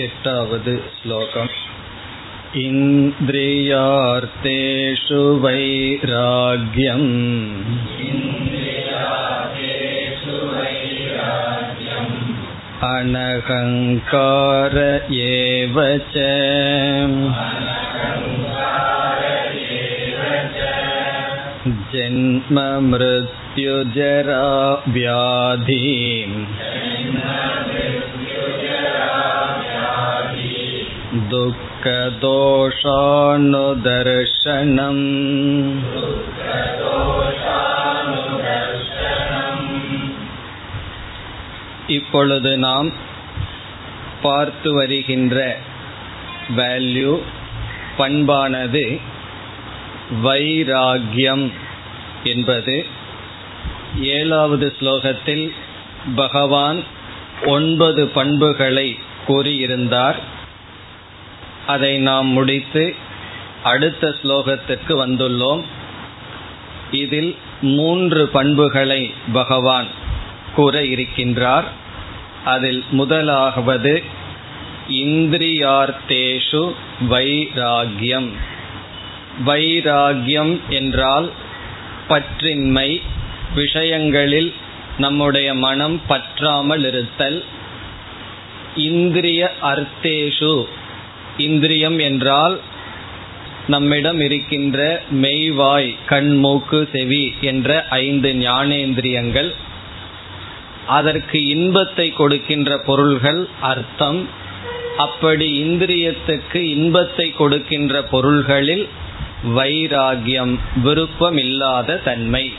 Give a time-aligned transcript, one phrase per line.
[0.00, 1.48] एटावद् श्लोकम्
[2.60, 3.60] इन्द्रियार्थेषु
[5.44, 7.08] वैराग्यम्
[12.92, 14.76] अनहङ्कार
[15.22, 15.76] एव
[16.14, 16.24] च
[21.92, 23.22] जन्ममृत्युजरा
[24.96, 26.36] व्याधिम्
[33.72, 35.04] दुःखदोषानुदर्शनम्
[41.88, 42.88] இப்பொழுது நாம்
[44.22, 45.36] பார்த்து வருகின்ற
[46.56, 47.12] வேல்யூ
[47.96, 48.84] பண்பானது
[50.22, 51.46] வைராகியம்
[52.24, 52.76] என்பது
[54.10, 55.46] ஏழாவது ஸ்லோகத்தில்
[56.16, 56.80] பகவான்
[57.46, 58.88] ஒன்பது பண்புகளை
[59.26, 60.18] கூறியிருந்தார்
[61.67, 62.95] அதை நாம் முடித்து
[63.63, 65.63] அடுத்த ஸ்லோகத்திற்கு வந்துள்ளோம்.
[66.91, 69.87] இதில் மூன்று பண்புகளை பகவான்
[70.55, 71.67] கூற இருக்கின்றார்.
[72.45, 74.03] அதில் முதலாவது
[74.89, 76.61] இந்திரியார்த்தேஷு
[77.09, 78.29] வைராகியம்.
[79.45, 81.31] வைராகியம் என்றால்
[82.09, 83.01] பற்றின்மை
[83.55, 84.53] விஷயங்களில்
[84.97, 87.43] நம்முடைய மனம் பற்றாமல் இருத்தல்.
[88.75, 90.53] இந்திரிய அர்த்தேஷு
[91.37, 92.59] இந்திரியம் என்றால்
[93.67, 99.53] நம்மிடம் இருக்கின்ற மெய்வாய் கண் மூக்கு செவி என்ற ஐந்து ஞானேந்திரியங்கள்.
[100.87, 104.27] அதற்கு இன்பத்தை கொடுக்கின்ற பொருள்கள் அர்த்தம்.
[104.97, 108.87] அப்படி இந்திரியத்துக்கு இன்பத்தை கொடுக்கின்ற பொருள்களில்
[109.55, 112.53] வைராகியம் விருப்பமில்லாத தன்மை.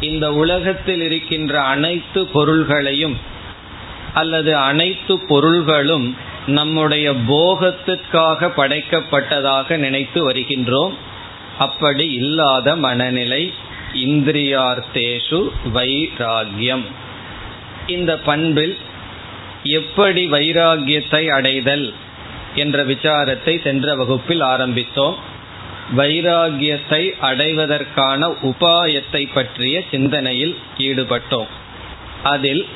[0.00, 3.16] இந்த உலகத்தில் இருக்கின்ற அனைத்து பொருள்களையும்
[4.14, 10.92] அல்லது அனைத்து பொருள்களும் நம்முடைய போகத்துக்காக படைக்கப்பட்டதாக நினைத்து வருகின்றோம்.
[11.58, 13.52] அப்படி இல்லாத மனநிலை
[13.94, 16.84] இந்திரியார்த்தேஷு வைராகியம்.
[17.86, 18.76] இந்த பண்பில்
[19.62, 21.94] எப்படி வைராகியத்தை அடைதல்
[22.54, 25.14] என்ற விசாரத்தை சென்ற வகுப்பில் ஆரம்பித்தோம்.
[25.96, 31.46] வைராகியத்தை அடைவதற்கான உபாயத்தை பற்றிய சிந்தனையில் ஈடுபட்டோம்.
[32.22, 32.66] அதில்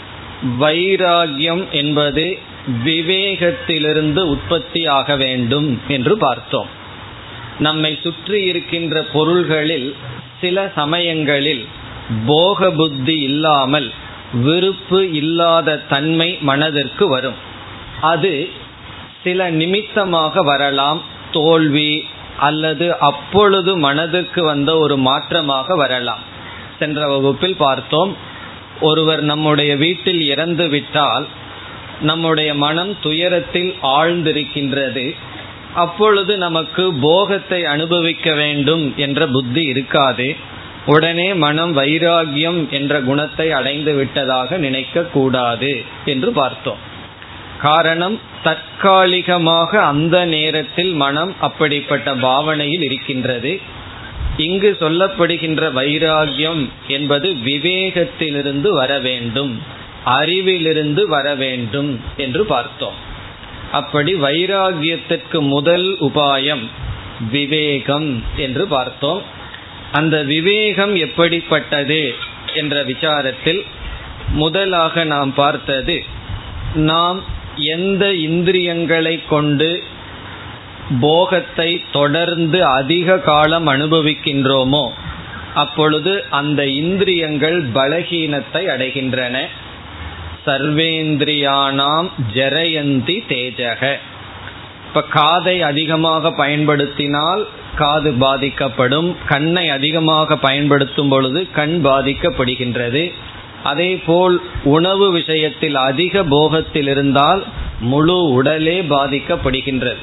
[0.60, 2.38] வைராகியம் என்பது
[2.84, 6.66] விவேகத்திலிருந்து உற்பத்தி ஆக வேண்டும் என்று பார்த்தோம்.
[7.58, 9.94] நம்மை சுற்றி இருக்கின்ற பொருள்களில்
[10.40, 11.64] சில சமயங்களில்
[12.26, 13.92] போக புத்தி இல்லாமல்
[14.32, 17.34] விருப்பு இல்லாத தன்மை மனதிற்கு வரும்.
[18.00, 18.48] அது
[19.24, 21.02] சில நிமித்தமாக வரலாம்
[21.32, 22.04] தோல்வி
[22.38, 26.22] அல்லது அப்பொழுது மனதுக்கு வந்த ஒரு மாற்றமாக வரலாம்.
[26.78, 28.16] சென்ற வகுப்பில் பார்த்தோம்
[28.80, 31.26] ஒருவர் நம்முடைய வீட்டில் இறந்து விட்டால்
[32.04, 35.06] நம்முடைய மனம் துயரத்தில் ஆழ்ந்திருக்கின்றது.
[35.74, 40.28] அப்பொழுது நமக்கு போகத்தை அனுபவிக்க வேண்டும் என்ற புத்தி இருக்காது.
[40.86, 45.72] உடனே மனம் வைராகியம் என்ற குணத்தை அடைந்து விட்டதாக நினைக்க கூடாது
[46.04, 46.80] என்று பார்த்தோம்.
[47.60, 53.52] காரணம் தற்காலிகமாக அந்த நேரத்தில் மனம் அப்படிப்பட்ட பாவனையில் இருக்கின்றது.
[54.36, 59.54] இங்கு சொல்லப்படுகின்ற வைராகியம் என்பது விவேகத்திலிருந்து வர வேண்டும்.
[60.04, 62.98] அறிவிலிருந்து வர வேண்டும் என்று பார்த்தோம்.
[63.72, 66.64] அப்படி வைராகியத்திற்கு முதல் உபாயம்
[67.30, 69.22] விவேகம் என்று பார்த்தோம்.
[69.92, 72.14] அந்த விவேகம் எப்படிப்பட்டது
[72.54, 73.62] என்ற விசாரத்தில்
[74.32, 76.04] முதலாக நாம் பார்த்தது
[76.74, 77.22] நாம்
[77.56, 79.82] எந்த இந்திரியங்களை கொண்டு
[81.00, 84.90] போகத்தை தொடர்ந்து அதிக காலம் அனுபவிக்கின்றோமோ
[85.54, 89.48] அப்பொழுது அந்த இந்திரியங்கள் பலகீனத்தை அடைகின்றன.
[90.46, 93.96] சர்வேந்திரியானாம் ஜெரயந்தி தேஜக.
[94.86, 97.46] இப்ப காதை அதிகமாக பயன்படுத்தினால்
[97.76, 103.12] காது பாதிக்கப்படும் கண்ணை அதிகமாக பயன்படுத்தும் பொழுது கண் பாதிக்கப்படுகின்றது.
[103.64, 107.44] அதே போல் உணவு விஷயத்தில் அதிக போகத்தில் இருந்தால்
[107.80, 110.02] முழு உடலே பாதிக்கப்படுகின்றது.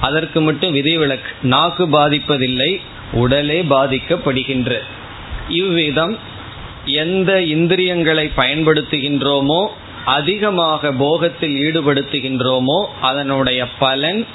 [0.00, 1.30] அதற்கு மட்டும் விதிவிலக்கு.
[1.42, 2.80] நாக்கு பாதிப்பதில்லை
[3.12, 4.82] உடலே பாதிக்கப்படுகின்றது.
[5.48, 6.18] இவ்விதம்
[6.84, 9.66] எந்த இந்திரியங்களை பயன்படுத்துகின்றோமோ
[10.04, 14.26] அதிகமாக போகத்தில் ஈடுபடுத்துகின்றோமோ அதனுடைய பலன்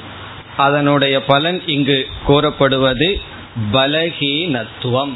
[0.58, 3.22] அதனுடைய பலன் இங்கு கூறப்படுவது
[3.74, 5.14] பலகீனத்துவம்.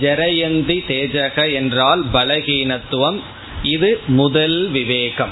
[0.00, 3.20] ஜரயந்தி தேஜக என்றால் பலகீனத்துவம்.
[3.62, 5.30] இது முதல் விவேகம்.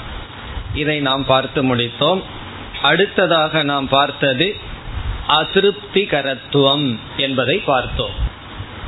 [0.75, 2.21] இதை நாம் பார்த்து முடித்தோம்.
[2.81, 4.55] அடுத்ததாக நாம் பார்த்தது
[5.27, 8.27] அதிருப்திகரத்துவம் என்பதை பார்த்தோம்.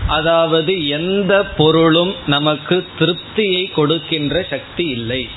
[0.07, 5.29] அதாவது எந்த பொருளும் நமக்கு திருப்தியை கொடுக்கின்ற சக்தி இல்லை.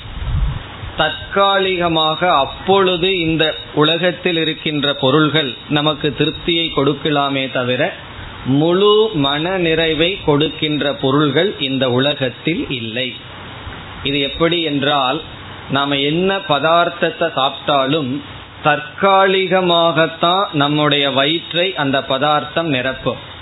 [0.97, 7.93] தற்காலிகமாக அப்பொழுது இந்த உலகத்தில் இருக்கின்ற பொருள்கள் நமக்கு திருப்தியை கொடுக்கலாமே தவிர
[8.45, 13.13] முழு மன நிறைவை கொடுக்கின்ற பொருள்கள் இந்த உலகத்தில் இல்லை.
[14.03, 15.21] இது எப்படி என்றால்
[15.69, 18.21] நாம் என்ன பதார்த்தத்தை சாப்பிட்டாலும்
[18.63, 23.33] தற்காலிகமாகத்தான் நம்முடைய வயிற்றை அந்த பதார்த்தம் நிரப்பும்.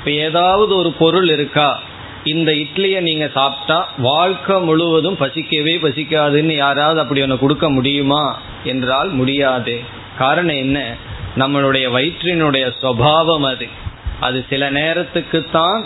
[0.00, 1.80] இப்போ ஏதாவது ஒரு பொருள் இருக்கா?
[2.24, 8.38] இந்த இட்லியை நீங்க சாப்பிட்டா வாழ்க்கை முழுவதும் பசிக்கவே பசிக்காதுன்னு யாராவது அப்படி ஒன்று கொடுக்க முடியுமா?
[8.64, 9.80] என்றால் முடியாது.
[10.18, 10.94] காரணம் என்ன?
[11.38, 13.66] நம்மளுடைய வயிற்றினுடைய சுவாவம் அது.
[14.20, 15.84] அது சில நேரத்துக்குத்தான்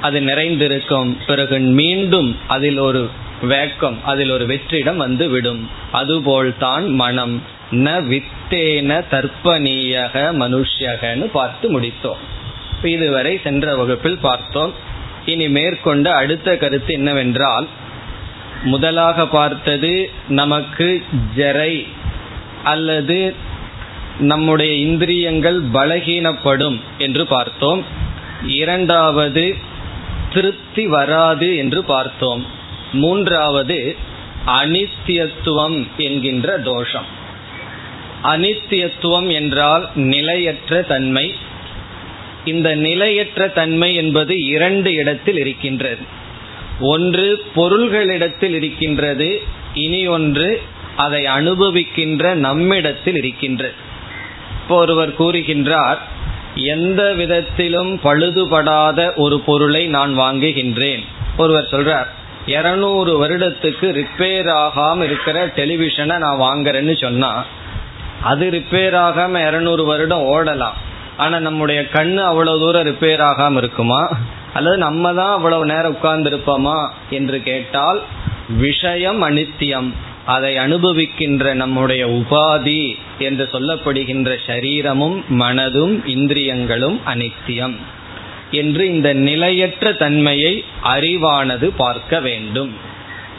[0.00, 1.18] அது நிறைந்திருக்கும்.
[1.26, 3.08] பிறகு மீண்டும் அதில் ஒரு
[3.42, 7.42] வேக்கம் அதில் ஒரு வெற்றிடம் வந்து விடும் அதுபோல் தான் மனம்.
[7.70, 12.22] ந வித்தேன தர்ப்பணீயக மனுஷகன்னு பார்த்து முடித்தோம்.
[12.82, 14.74] இதுவரை சென்ற வகுப்பில் பார்த்தோம்.
[15.26, 17.66] இனி மேற்கொண்ட அடுத்த கருத்து என்னவென்றால்
[18.62, 21.02] முதலாக பார்த்தது நமக்கு
[21.34, 21.86] ஜரை
[22.64, 23.34] அல்லது
[24.18, 27.84] நம்முடைய இந்திரியங்கள் பலகீனப்படும் என்று பார்த்தோம்.
[28.46, 29.56] இரண்டாவது
[30.32, 32.46] திருப்தி வராது என்று பார்த்தோம்.
[32.92, 33.96] மூன்றாவது
[34.46, 37.04] அனித்தியத்துவம் என்கின்ற தோஷம்.
[38.22, 41.34] அனித்தியத்துவம் என்றால் நிலையற்ற தன்மை.
[42.44, 46.02] இந்த நிலையற்ற தன்மை என்பது இரண்டு இடத்தில் இருக்கின்றது.
[46.80, 49.42] ஒன்று பொருள்களிடத்தில் இருக்கின்றது
[49.74, 50.62] இனி ஒன்று
[50.96, 53.74] அதை அனுபவிக்கின்ற நம்மிடத்தில் இருக்கின்றது.
[54.62, 55.96] இப்போ ஒருவர் கூறுகின்றார்
[56.54, 61.04] எந்த விதத்திலும் பழுதுபடாத ஒரு பொருளை நான் வாங்குகின்றேன்.
[61.36, 62.06] ஒருவர் சொல்றார்
[62.46, 67.44] இருநூறு வருடத்துக்கு ரிப்பேர் ஆகாம இருக்கிற டெலிவிஷனை நான் வாங்குறேன்னு சொன்னா
[68.22, 70.78] அது ரிப்பேர் ஆகாம இருநூறு வருடம் ஓடலாம்.
[71.18, 74.02] ஆனா நம்முடைய கண்ணு அவ்வளவு தூரம் ரிப்பேர் ஆகாம இருக்குமா?
[74.54, 76.78] அல்லது நம்ம தான் அவ்வளவு நேரம் உட்கார்ந்து இருப்போமா
[77.10, 78.00] என்று கேட்டால்
[78.58, 79.88] விஷயம் அனித்தியம்.
[80.26, 82.82] அதை அனுபவிக்கின்ற நம்முடைய உபாதி
[83.18, 87.76] என்று சொல்லப்படுகின்ற சரீரமும் மனதும் இந்திரியங்களும் அனித்தியம்
[88.50, 92.72] என்று இந்த நிலையற்ற தன்மையை அறிவானது பார்க்க வேண்டும்.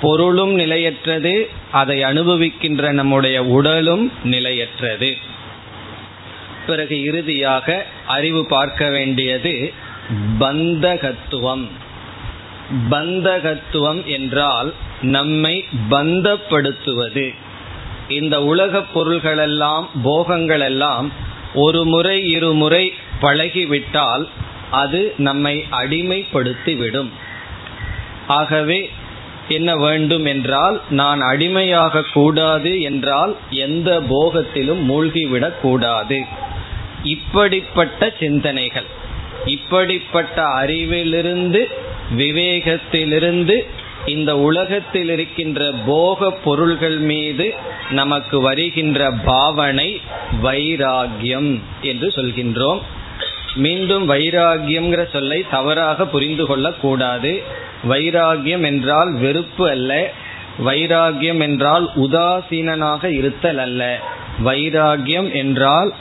[0.01, 1.33] பொருளும் நிலையற்றது
[1.71, 5.11] அதை அனுபவிக்கின்ற நம்முடைய உடலும் நிலையற்றது.
[6.69, 9.53] பிறகு இறுதியாக அறிவு பார்க்க வேண்டியது
[10.39, 11.67] பந்தகத்துவம்.
[12.89, 17.27] பந்தகத்துவம் என்றால் நம்மை பந்தப்படுத்துவது.
[18.09, 21.07] இந்த உலகப் பொருள்களெல்லாம் போகங்களெல்லாம்
[21.53, 24.25] ஒரு முறை இருமுறை பழகிவிட்டால்
[24.71, 27.09] அது நம்மை அடிமைப்படுத்திவிடும்.
[28.27, 28.89] ஆகவே
[29.47, 36.19] என்ன வேண்டும் என்றால் நான் அடிமையாக கூடாது என்றால் எந்த போகத்திலும் மூழ்கிவிடக் கூடாது.
[37.03, 38.85] இப்படிப்பட்ட சிந்தனைகள்
[39.45, 41.65] இப்படிப்பட்ட அறிவிலிருந்து
[42.17, 43.65] விவேகத்திலிருந்து
[44.05, 47.53] இந்த உலகத்தில் இருக்கின்ற போக பொருள்கள் மீது
[47.89, 50.01] நமக்கு வருகின்ற பாவனை
[50.43, 52.79] வைராகியம் என்று சொல்கின்றோம்.
[53.55, 57.43] மீண்டும் வைராகியம்ங்கிற சொல்லை தவறாக புரிந்து கொள்ளக்கூடாது.
[57.89, 60.11] வைராகியம் என்றால் வெறுப்பு அல்ல.
[60.65, 63.99] வைராகியம் என்றால் உதாசீனனாக இருத்தல் அல்ல.
[64.45, 65.93] வைராகியம் என்றால்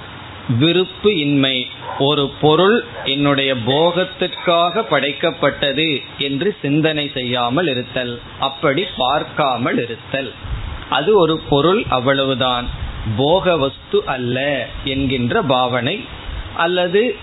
[0.49, 1.67] விருப்பு இன்மை
[1.99, 10.33] ஒரு பொருள் என்னுடைய போகத்திற்காக படைக்கப்பட்டது என்று சிந்தனை செய்யாமல் இருத்தல் அப்படி பார்க்காமல் இருத்தல்.
[10.91, 12.69] அது ஒரு பொருள் அவ்வளவுதான்.
[13.17, 16.05] போக வஸ்து அல்ல என்கின்ற பாவனை
[16.57, 17.17] அல்லது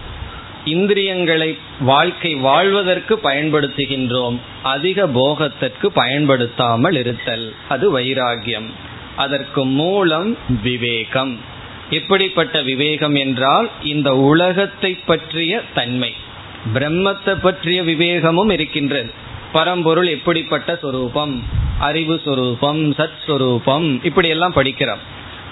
[0.65, 4.37] இந்திரியங்களை வாழ்க்கை வாழ்வதற்கு பயன்படுத்துகின்றோம்.
[4.63, 7.53] அதிக போகத்திற்கு பயன்படுத்தாமல் இருத்தல்.
[7.69, 8.69] அது வைராகியம்.
[9.15, 11.39] அதற்கு மூலம் விவேகம்.
[11.89, 16.13] எப்படிப்பட்ட விவேகம் என்றால் இந்த உலகத்தை பற்றிய தன்மை.
[16.73, 19.11] பிரம்மத்தை பற்றிய விவேகமும் இருக்கின்றது.
[19.51, 21.43] பரம்பொருள் எப்படிப்பட்ட சொரூபம்?
[21.79, 24.97] அறிவு சொரூபம் சத் சொரூபம் இப்படி எல்லாம் படிக்கிறோம்.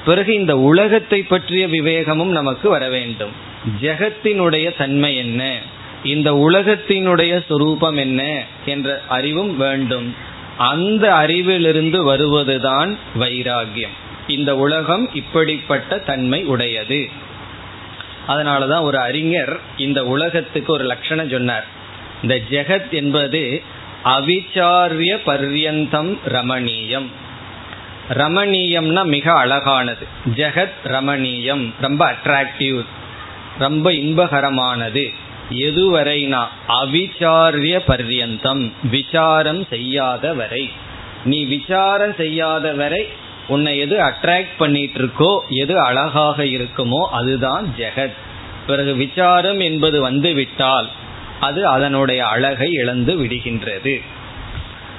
[0.05, 3.31] பிறகு இந்த உலகத்தை பற்றிய விவேகமும் நமக்கு வர வேண்டும்.
[3.81, 5.59] ஜெகத்தினுடைய தன்மை என்ன?
[6.03, 8.43] இந்த உலகத்தினுடைய சுரூபம் என்ன?
[8.65, 10.15] என்ற அறிவும் வேண்டும்.
[10.57, 17.10] அந்த அறிவிலிருந்து வருவதுதான் வைராகியம் இந்த உலகம் இப்படிப்பட்ட தன்மை உடையது.
[18.27, 21.65] அதனாலதான் ஒரு அறிஞர் இந்த உலகத்துக்கு ஒரு லட்சணம் சொன்னார்.
[22.22, 23.62] இந்த ஜெகத் என்பது
[24.06, 27.06] அவிச்சாரிய பர்யந்தம் ரமணீயம்.
[28.10, 30.08] ரமணீயம்னா மிக அழகானது.
[30.36, 32.86] ஜெகத் ரமணீயம் ரொம்ப அட்ராக்டிவ்
[33.58, 35.13] ரொம்ப இன்பகரமானது.
[35.51, 40.72] எதுவரைனா அவிச்சாரிய பர்யந்தம் விசாரம் செய்யாத வரை
[41.25, 43.08] நீ விசாரம் செய்யாத வரை
[43.47, 48.17] உன்னை எது அட்ராக்ட் பண்ணிட்டு இருக்கோ எது அழகாக இருக்குமோ அதுதான் ஜெகத்.
[48.67, 50.89] பிறகு விசாரம் என்பது வந்து விட்டால்
[51.39, 54.01] அது அதனுடைய அழகை இழந்து விடுகின்றது.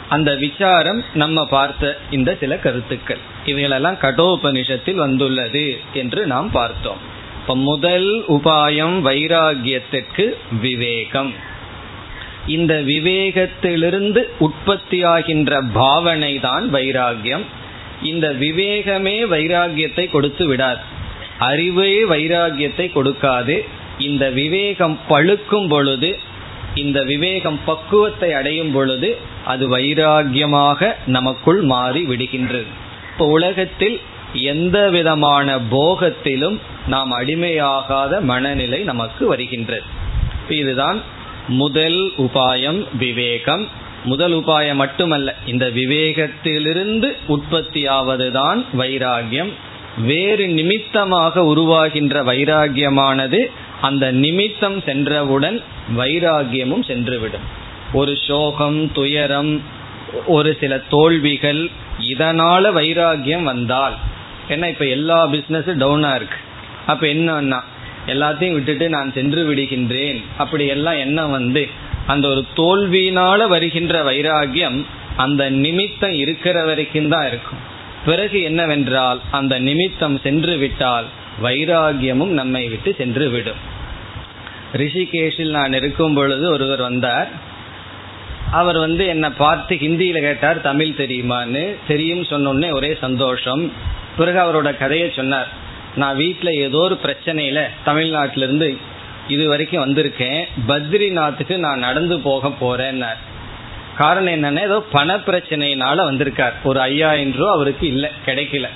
[0.09, 3.19] அந்த விசாரம் நம்ம பார்த்த இந்த சில கருத்துக்கள்.
[3.45, 6.97] இவைகளெல்லாம் கடோபனிஷத்தில் வந்துள்ளது என்று நாம் பார்த்தோம்.
[7.41, 11.35] இப்ப முதல் உபாயம் வைராகியத்திற்கு விவேகம்.
[12.47, 17.45] இந்த விவேகத்திலிருந்து உற்பத்தியாகின்ற பாவனை தான் வைராகியம்
[18.03, 20.81] இந்த விவேகமே வைராகியத்தை கொடுத்து விடாது.
[21.39, 23.67] அறிவே வைராகியத்தை கொடுக்காது.
[23.99, 26.19] இந்த விவேகம் பழுக்கும் பொழுது
[26.75, 32.67] இந்த விவேகம் பக்குவத்தை அடையும் பொழுது அது வைராகியமாக நமக்குள் மாறி விடுகின்றது.
[33.13, 34.01] இப்போ உலகத்தில்
[34.33, 39.83] எந்த விதமான போகத்திலும் நாம் அடிமையாகாத மனநிலை நமக்கு வருகின்றது.
[40.49, 41.01] இதுதான்
[41.49, 43.69] முதல் உபாயம் விவேகம்.
[44.05, 49.53] முதல் உபாயம் மட்டுமல்ல இந்த விவேகத்திலிருந்து உற்பத்தியாவதுதான் வைராகியம்.
[49.99, 53.41] வேறு நிமித்தமாக உருவாகின்ற வைராகியமானது
[53.81, 55.63] அந்த நிமித்தம் சென்றவுடன்
[55.97, 57.47] வைராகியமும் சென்றுவிடும்.
[57.93, 59.53] ஒரு சோகம் துயரம்
[60.27, 61.63] ஒரு சில தோல்விகள்
[62.01, 63.95] இதனால வைராகியம் வந்தால்
[64.49, 66.39] ஏன்னா இப்ப எல்லா பிசினஸும் டவுனா இருக்கு.
[66.87, 67.61] அப்ப என்னன்னா
[68.07, 71.63] எல்லாத்தையும் விட்டுட்டு நான் சென்று விடுகின்றேன் அப்படி எல்லாம் என்ன வந்து
[72.07, 74.85] அந்த ஒரு தோல்வியினால வருகின்ற வைராகியம்
[75.17, 77.59] அந்த நிமித்தம் இருக்கிற வரைக்கும் தான் இருக்கும்.
[78.05, 81.05] பிறகு என்னவென்றால் அந்த நிமித்தம் சென்று விட்டால்
[81.43, 83.73] வைராகியமும் நம்மை விட்டு சென்று விடும்.
[84.73, 87.29] ரிஷிகேஷில் நான் இருக்கும் பொழுது ஒருவர் வந்தார்.
[88.51, 91.75] அவர் வந்து என்னை பார்த்து ஹிந்தியில் கேட்டார் தமிழ் தெரியுமான்னு?
[91.87, 93.73] தெரியும் சொன்னோடனே ஒரே சந்தோஷம்.
[94.17, 95.49] பிறகு அவரோட கதையை சொன்னார்.
[95.97, 98.77] நான் வீட்டில் ஏதோ ஒரு பிரச்சனையில் தமிழ்நாட்டிலிருந்து
[99.29, 100.45] இது வரைக்கும் வந்திருக்கேன்.
[100.69, 103.17] பத்ரிநாத்துக்கு நான் நடந்து போக போறேன்னார்.
[103.97, 106.55] காரணம் என்னன்னா ஏதோ பண பிரச்சனையினால வந்திருக்கார்.
[106.65, 108.69] ஒரு ஐயாயிரம் ரூபா அவருக்கு இல்லை கிடைக்கல.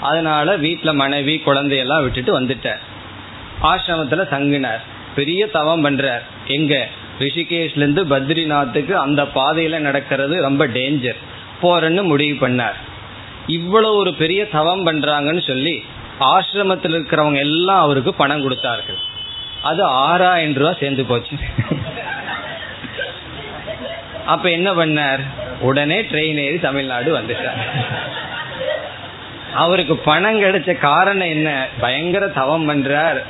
[0.00, 2.78] அதனால வீட்டில் மனைவி குழந்தையெல்லாம் விட்டுட்டு வந்துட்டார்.
[3.62, 4.80] ஆசிரமத்துல தங்கினார்.
[5.14, 6.20] பெரிய தவம் பண்றார்.
[6.46, 6.88] எங்க?
[7.18, 11.16] ரிஷிகேஷ்ல இருந்து பத்ரிநாத்துக்கு அந்த பாதையில நடக்கிறது ரொம்ப டேஞ்சர்
[11.62, 12.74] போறேன்னு முடிவு பண்ணார்.
[13.46, 15.82] இவ்வளவு ஒரு பெரிய தவம் பண்றாங்கன்னு சொல்லி
[16.20, 19.14] ஆசிரமத்தில் இருக்கிறவங்க எல்லாம் அவருக்கு பணம் கொடுத்தார்கள்.
[19.66, 21.36] அது ஆறாயிரம் ரூபாய் சேர்ந்து போச்சு.
[24.26, 25.20] அப்ப என்ன பண்ணார்?
[25.60, 27.60] உடனே ட்ரெயின் ஏறி தமிழ்நாடு வந்துட்டார்.
[29.54, 31.66] அவருக்கு பணம் கிடைச்ச காரணம் என்ன?
[31.80, 33.20] பயங்கர தவம் பண்றார்.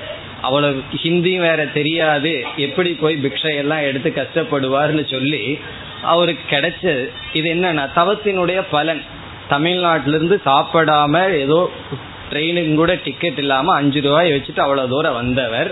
[0.41, 2.45] அவ்வளவு ஹிந்தி வேற தெரியாது.
[2.57, 5.59] எப்படி போய் பிக்ஷையெல்லாம் எடுத்து கஷ்டப்படுவார்னு சொல்லி
[6.03, 9.03] அவருக்கு கிடைச்ச இது என்னன்னா தவத்தினுடைய பலன்.
[9.51, 11.71] தமிழ்நாட்டிலிருந்து சாப்பிடாம ஏதோ
[12.31, 15.71] ட்ரெயினுக்கு கூட டிக்கெட் இல்லாம அஞ்சு ரூபாய் வச்சுட்டு அவ்வளவு தூரம் வந்தவர்.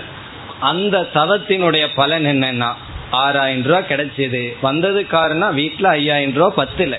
[0.59, 2.73] அந்த தவத்தினுடைய பலன் என்னன்னா
[3.11, 4.55] ஆறாயிரம் ரூபா கிடைச்சது.
[4.61, 6.97] வந்தது காரணம் வீட்டுல ஐயாயிரம் ரூபாய் பத்துல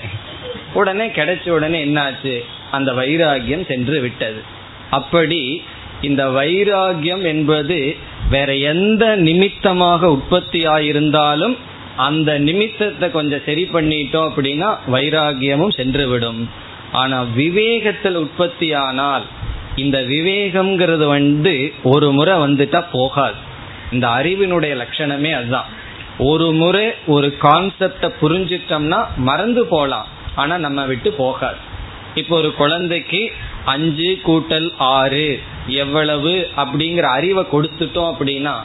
[0.73, 2.43] உடனே கிடைச்ச உடனே என்னாச்சு?
[2.71, 4.41] அந்த வைராகியம் சென்று விட்டது.
[4.89, 5.63] அப்படி
[6.01, 7.95] இந்த வைராகியம் என்பது
[8.29, 11.57] வேற எந்த நிமித்தமாக உற்பத்தி ஆயிருந்தாலும்
[11.95, 16.43] அந்த நிமித்தத்தை கொஞ்சம் சரி பண்ணிட்டோம் அப்படின்னா வைராகியமும் சென்றுவிடும்
[16.91, 19.25] ஆனா விவேகத்தில் உற்பத்தி ஆனால்
[19.83, 23.39] இந்த விவேகம்ங்கிறது வந்து ஒரு முறை வந்துட்டா போகாது.
[23.91, 25.69] இந்த அறிவினுடைய லட்சணமே அதுதான்.
[26.31, 31.59] ஒரு முறை ஒரு கான்செப்டை புரிஞ்சிட்டோம்னா மறந்து போகலாம் ஆனால் நம்ம விட்டு போகாது.
[32.15, 33.21] இப்போ ஒரு குழந்தைக்கு
[33.65, 38.55] அஞ்சு கூட்டல் ஆறு எவ்வளவு அப்படிங்கிற அறிவை கொடுத்துட்டோம் அப்படின்னா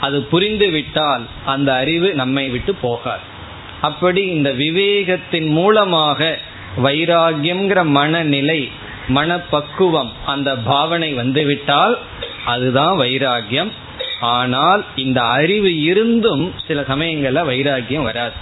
[0.00, 3.24] அது புரிந்து விட்டால் அந்த அறிவு நம்மை விட்டு போகாது.
[3.80, 6.38] அப்படி இந்த விவேகத்தின் மூலமாக
[6.84, 8.60] வைராகியம்ங்கிற மனநிலை
[9.08, 11.98] மனப்பக்குவம் அந்த பாவனை வந்துவிட்டால்
[12.44, 13.70] அதுதான் வைராகியம்
[14.20, 18.32] ஆனால் இந்த அறிவு இருந்தும் சில சமயங்கள்ல வைராகியம் வராது.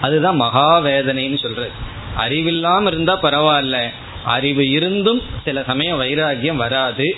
[0.00, 1.70] அதுதான் மகா வேதனைன்னு சொல்றது.
[2.18, 3.92] அறிவில்லாம இருந்தா பரவாயில்ல.
[4.24, 7.16] அறிவு இருந்தும் சில சமயம் வைராகியம் வராது.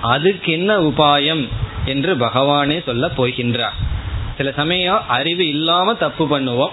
[0.00, 1.48] அதுக்கு என்ன உபாயம்
[1.84, 3.76] என்று பகவானே சொல்ல போகின்றார்.
[4.36, 6.68] சில சமயம் அறிவு இல்லாம தப்பு பண்ணுவோம்.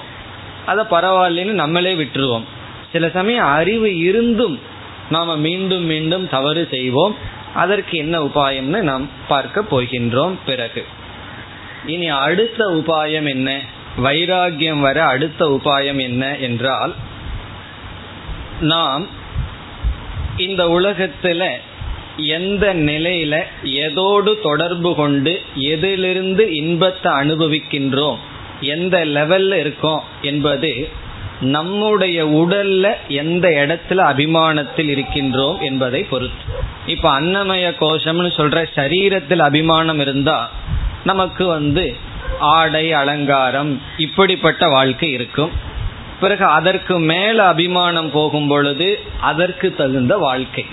[0.66, 2.44] அதை பரவாயில்லன்னு நம்மளே விட்டுருவோம்.
[2.92, 4.60] சில சமயம் அறிவு இருந்தும்
[5.10, 7.18] நாம மீண்டும் மீண்டும் தவறு செய்வோம்.
[7.54, 10.86] அதற்கு என்ன உபாயம்னு நாம் பார்க்க போகின்றோம் பிறகு.
[11.86, 13.62] இனி அடுத்த உபாயம் என்ன?
[14.04, 16.96] வைராகியம் வர அடுத்த உபாயம் என்ன என்றால்
[18.62, 19.08] நாம்
[20.38, 21.50] இந்த உலகத்துல
[22.18, 28.18] எந்த நிலையில எதோடு தொடர்பு கொண்டு எதிலிருந்து இன்பத்தை அனுபவிக்கின்றோம்
[28.62, 30.90] எந்த லெவல்ல இருக்கோம் என்பது
[31.42, 36.44] நம்முடைய உடல்ல எந்த இடத்துல அபிமானத்தில் இருக்கின்றோம் என்பதை பொறுத்து.
[36.86, 40.50] இப்ப அன்னமய கோஷம்னு சொல்ற சரீரத்தில் அபிமானம் இருந்தா
[41.04, 41.96] நமக்கு வந்து
[42.40, 45.52] ஆடை அலங்காரம் இப்படிப்பட்ட வாழ்க்கை இருக்கும்.
[46.20, 50.66] பிறகு அதற்கு மேல அபிமானம் போகும் பொழுது அதற்கு தகுந்த வாழ்க்கை.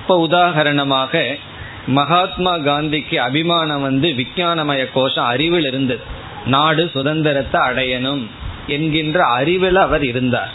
[0.00, 1.38] இப்ப உதாகரணமாக
[1.86, 6.00] மகாத்மா காந்திக்கு அபிமானம் வந்து விஞ்ஞானமய கோஷம் அறிவில் இருந்தது.
[6.46, 8.26] நாடு சுதந்திரத்தை அடையணும்.
[8.68, 10.54] என்கின்ற அறிவில் அவர் இருந்தார்.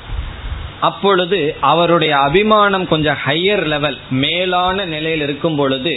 [0.87, 1.39] அப்பொழுது
[1.71, 5.93] அவருடைய அபிமானம் கொஞ்சம் ஹையர் லெவல் மேலான நிலையில் இருக்கும் பொழுது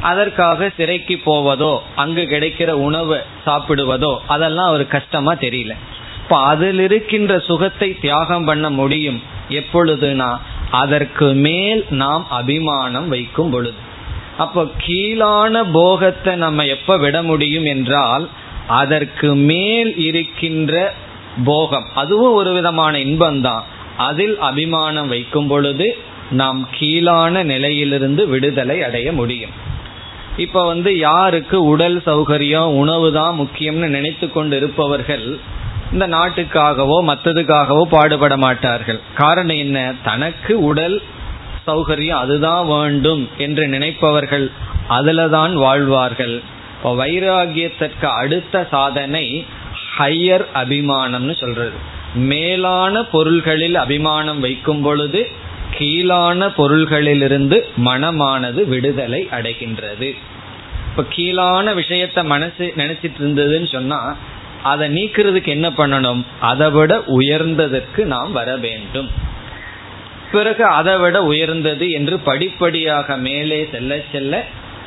[0.00, 1.72] அதற்காக சிறைக்கு போவதோ
[2.02, 5.74] அங்கு கிடைக்கிற உணவு சாப்பிடுவதோ அதெல்லாம் அவர் கஷ்டமா தெரியல.
[6.22, 9.20] இப்ப அதில் இருக்கின்ற சுகத்தை தியாகம் பண்ண முடியும்
[9.60, 10.30] எப்பொழுதுனா
[10.82, 13.78] அதற்கு மேல் நாம் அபிமானம் வைக்கும் பொழுது.
[14.44, 18.24] அப்போ கீழான போகத்தை நம்ம எப்ப விட முடியும் என்றால்
[18.80, 20.72] அதற்கு மேல் இருக்கின்ற
[21.44, 21.86] போகம்.
[21.94, 23.62] அதுவும் ஒரு விதமான இன்பம்தான்.
[23.96, 25.98] அதில் அபிமானம் வைக்கும் பொழுது
[26.30, 29.50] நாம் கீழான நிலையிலிருந்து விடுதலை அடைய முடியும்.
[30.36, 35.38] இப்ப வந்து யாருக்கு உடல் சௌகரியம் உணவு தான் முக்கியம்னு நினைத்து கொண்டு இருப்பவர்கள்
[35.92, 39.00] இந்த நாட்டுக்காகவோ மற்றதுக்காகவோ பாடுபட மாட்டார்கள்.
[39.14, 39.94] காரணம் என்ன?
[40.04, 41.02] தனக்கு உடல்
[41.66, 44.50] சௌகரியம் அதுதான் வேண்டும் என்று நினைப்பவர்கள்
[44.88, 46.42] அதுல தான் வாழ்வார்கள்.
[46.76, 49.44] இப்போ வைராகியத்திற்கு அடுத்த சாதனை
[49.98, 51.76] ஹையர் அபிமானம்னு சொல்றது.
[52.14, 55.26] மேலான பொருள்களில் அபிமானம் வைக்கும் பொழுது
[55.78, 60.08] கீழான பொருள்களிலிருந்து மனமானது விடுதலை அடைகின்றது.
[60.90, 64.16] இப்ப கீழான விஷயத்த மனசு நினைச்சிட்டு இருந்ததுன்னு சொன்னா
[64.62, 66.22] அதை நீக்கிறதுக்கு என்ன பண்ணணும்?
[66.40, 69.10] அதை விட உயர்ந்ததற்கு நாம் வர வேண்டும்.
[70.32, 74.44] பிறகு அதை விட உயர்ந்தது என்று படிப்படியாக மேலே செல்ல செல்ல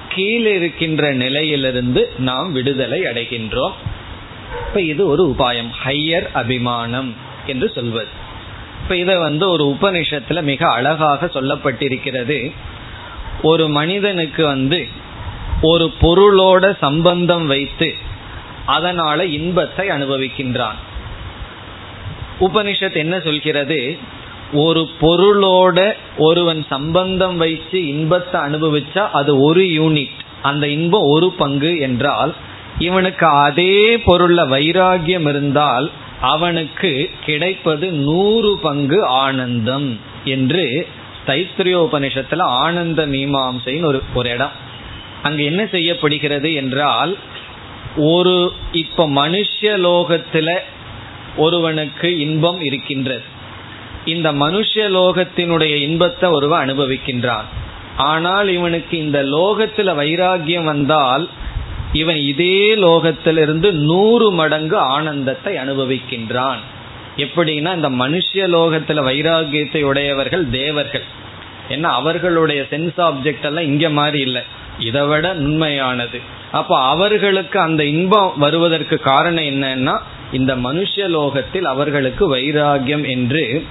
[0.10, 3.72] கீழே இருக்கின்ற நிலையிலிருந்து நாம் விடுதலை அடைகின்றோம்.
[4.67, 5.70] இப்ப இது ஒரு உபாயம்.
[5.86, 7.15] ஹையர் அபிமானம்
[7.46, 8.08] என்று சொல்வது.
[8.84, 12.51] இப்ப இதை வந்து ஒரு உபனிஷத்துல மிக அழகாக சொல்லப்பட்டிருக்கிறது.
[13.41, 14.88] ஒரு மனிதனுக்கு வந்து
[15.62, 17.93] ஒரு பொருளோட சம்பந்தம் வைத்து
[18.65, 20.79] அதனால இன்பத்தை அனுபவிக்கின்றான்.
[22.39, 23.98] உபனிஷத் என்ன சொல்கிறது?
[24.53, 30.20] ஒரு பொருளோட ஒருவன் சம்பந்தம் வைத்து இன்பத்தை அனுபவிச்சா அது ஒரு யூனிட்.
[30.41, 32.36] அந்த இன்பம் ஒரு பங்கு என்றால்
[32.79, 40.87] இவனுக்கு அதே பொருள்ல வைராகியம் இருந்தால் அவனுக்கு கிடைப்பது நூறு பங்கு ஆனந்தம் என்று
[41.27, 44.51] தைத்திரியோபனிஷத்துல ஆனந்த மீமாம்சைன்னு ஒரு ஒரு இடம்.
[45.23, 47.17] அங்க என்ன செய்யப்படுகிறது என்றால்
[47.95, 50.57] ஒரு இப்ப மனுஷ லோகத்துல
[51.38, 53.23] ஒருவனுக்கு இன்பம் இருக்கின்றது.
[54.05, 57.43] இந்த மனுஷ லோகத்தினுடைய இன்பத்தை ஒருவன் அனுபவிக்கின்றான்.
[57.97, 61.29] ஆனால் இவனுக்கு இந்த லோகத்துல வைராகியம் வந்தால்
[61.93, 66.62] இவன் இதே லோகத்திலிருந்து நூறு மடங்கு ஆனந்தத்தை அனுபவிக்கின்றான்.
[67.17, 71.04] எப்படின்னா இந்த மனுஷ லோகத்துல வைராகியத்தை உடையவர்கள் தேவர்கள்.
[71.69, 74.41] ஏன்னா அவர்களுடைய சென்ஸ் ஆப்ஜெக்ட் எல்லாம் இங்க மாதிரி இல்லை.
[74.80, 76.19] இதை விட உண்மையானது
[76.51, 79.97] அப்போ அவர்களுக்கு அந்த இன்பம் வருவதற்கு காரணம் என்னன்னா
[80.32, 83.65] இந்த மனுஷ லோகத்தில் அவர்களுக்கு வைராகியம் என்று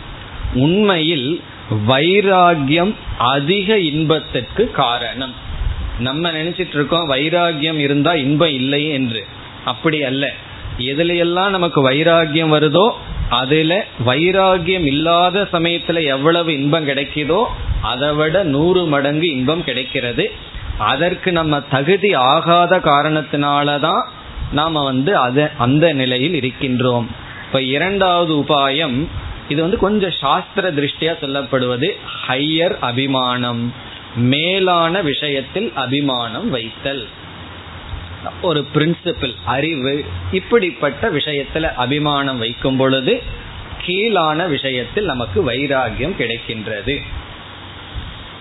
[0.54, 1.40] உண்மையில்
[1.88, 5.48] வைராகியம் அதிக இன்பத்திற்கு காரணம்.
[6.00, 9.24] நம்ம நினைச்சிட்டு இருக்கோம் வைராகியம் இருந்தா இன்பம் இல்லை என்று.
[9.64, 10.32] அப்படி அல்ல.
[10.78, 12.90] எதுலையெல்லாம் நமக்கு வைராகியம் வருதோ
[13.30, 17.44] அதுல வைராகியம் இல்லாத சமயத்துல எவ்வளவு இன்பம் கிடைக்குதோ
[17.82, 20.30] அதை விட நூறு மடங்கு இன்பம் கிடைக்கிறது.
[20.78, 24.02] அதற்கு நம்ம தகுதி ஆகாத காரணத்தினாலதான்
[24.52, 27.06] நாம வந்து அத அந்த நிலையில் இருக்கின்றோம்.
[27.46, 29.06] இப்ப இரண்டாவது உபாயம்
[29.48, 31.90] இது வந்து கொஞ்சம் சாஸ்திர திருஷ்டியா சொல்லப்படுவது
[32.28, 33.88] ஹையர் அபிமானம்.
[34.16, 37.06] மேலான விஷயத்தில் அபிமானம் வைத்தல்.
[38.42, 43.22] ஒரு பிரின்சிபிள் அறிவு இப்படிப்பட்ட விஷயத்துல அபிமானம் வைக்கும் பொழுது
[43.82, 47.02] கீழான விஷயத்தில் நமக்கு வைராகியம் கிடைக்கின்றது.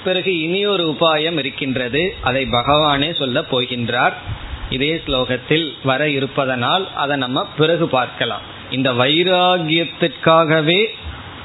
[0.03, 2.15] பிறகு இனியொரு உபாயம் இருக்கின்றது.
[2.21, 4.13] அதை பகவானே சொல்ல போகின்றார்.
[4.69, 8.41] இதே ஸ்லோகத்தில் வர இருப்பதனால் அதை நம்ம பிறகு பார்க்கலாம்.
[8.69, 10.85] இந்த வைராகியத்திற்காகவே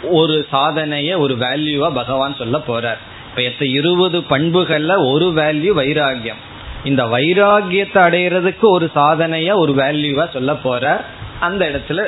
[0.03, 2.99] ஒரு சாதனைய ஒரு வேல்யூவா பகவான் சொல்ல போறார்.
[3.37, 6.41] இப்ப இருபது பண்புகள்ல ஒரு வேல்யூ வைராகியம்.
[6.85, 11.05] இந்த வைராகியத்தை அடையிறதுக்கு ஒரு சாதனையா ஒரு வேல்யூவா சொல்ல போற
[11.41, 12.07] அந்த இடத்துல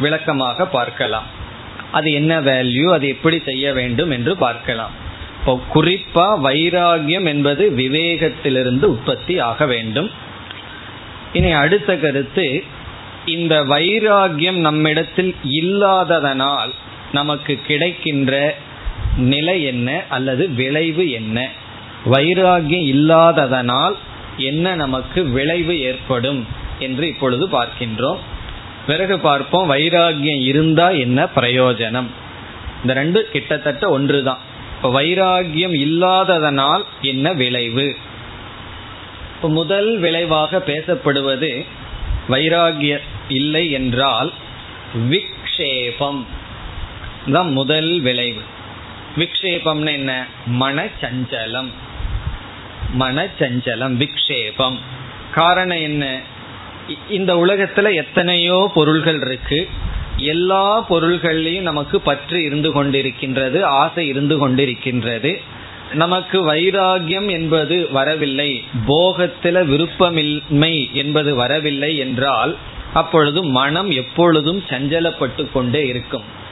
[0.00, 1.26] விளக்கமாக பார்க்கலாம்.
[1.92, 4.90] அது என்ன வேல்யூ அது எப்படி செய்ய வேண்டும் என்று பார்க்கலாம்.
[5.38, 10.10] இப்போ குறிப்பா வைராகியம் என்பது விவேகத்திலிருந்து உற்பத்தி ஆக வேண்டும்.
[11.32, 12.64] இனி அடுத்த கருத்து
[13.24, 16.70] இந்த வைராகியம் நம்மிடத்தில் இல்லாததனால்
[17.12, 18.54] நமக்கு கிடைக்கின்ற
[19.16, 21.48] நிலை என்ன அல்லது விளைவு என்ன?
[22.06, 23.94] வைராகியம் இல்லாததனால்
[24.36, 26.46] என்ன நமக்கு விளைவு ஏற்படும்
[26.78, 28.18] என்று இப்பொழுது பார்க்கின்றோம்.
[28.86, 32.06] பிறகு பார்ப்போம் வைராகியம் இருந்தா என்ன பிரயோஜனம்?
[32.80, 34.38] இந்த ரெண்டு கிட்டத்தட்ட ஒன்றுதான்.
[34.76, 37.96] இப்ப வைராகியம் இல்லாததனால் என்ன விளைவு?
[39.42, 41.64] முதல் விளைவாக பேசப்படுவது
[42.28, 42.98] வைராகிய
[43.28, 44.32] இல்லை என்றால்
[45.10, 46.22] விக்ஷேபம்.
[47.32, 48.40] தான் முதல் விளைவு.
[49.16, 50.26] விக்ஷேபம்னு என்ன?
[50.60, 51.68] மனச்சஞ்சலம்.
[52.98, 54.78] மனச்சஞ்சலம் விக்ஷேபம்.
[55.34, 56.20] காரணம் என்ன?
[57.10, 59.68] இந்த உலகத்துல எத்தனையோ பொருள்கள் இருக்கு.
[60.16, 65.42] எல்லா பொருள்கள்லையும் நமக்கு பற்று இருந்து கொண்டிருக்கின்றது ஆசை இருந்து கொண்டிருக்கின்றது.
[65.92, 72.56] நமக்கு வைராகியம் என்பது வரவில்லை போகத்தில விருப்பமின்மை என்பது வரவில்லை என்றால்
[72.94, 76.44] அப்பொழுது மனம் எப்பொழுதும் சஞ்சலப்பட்டு கொண்டே இருக்கும்.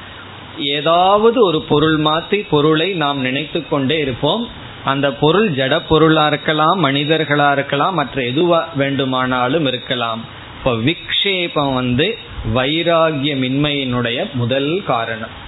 [0.58, 4.48] ஏதாவது ஒரு பொருள் மாற்றி பொருளை நாம் நினைத்து கொண்டே இருப்போம்.
[4.84, 10.24] அந்த பொருள் ஜட பொருளா இருக்கலாம் மனிதர்களா இருக்கலாம் மற்ற எதுவா வேண்டுமானாலும் இருக்கலாம்.
[10.58, 12.18] இப்போ விக்ஷேபம் வந்து
[12.54, 15.42] வைராகியமின்மையினுடைய முதல் காரணம்.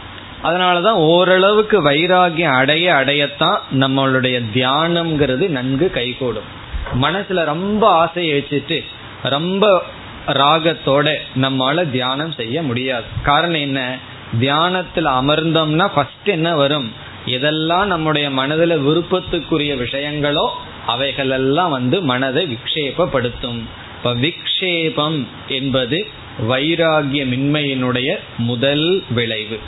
[0.44, 6.64] அதனாலதான் ஓரளவுக்கு வைராகியம் அடைய அடையத்தான் நம்மளுடைய தியானம்ங்கிறது நன்கு கைகூடும்.
[7.02, 8.84] மனசுல ரொம்ப ஆசையை வச்சுட்டு
[9.22, 9.82] ரொம்ப
[10.26, 13.04] ராகத்தோட நம்மால தியானம் செய்ய முடியாது.
[13.22, 13.98] காரணம் என்ன?
[14.40, 16.92] தியானத்தில் அமர்ந்தோம்னா ஃபர்ஸ்ட் என்ன வரும்?
[17.26, 20.48] எதெல்லாம் நம்முடைய மனதில் விருப்பத்துக்குரிய விஷயங்களோ
[20.86, 23.60] அவைகளெல்லாம் வந்து மனதை விக்ஷேபப்படுத்தும்.
[23.96, 26.06] இப்ப விக்ஷேபம் என்பது
[26.48, 29.58] வைராகியமின்மையினுடைய முதல் விளைவு.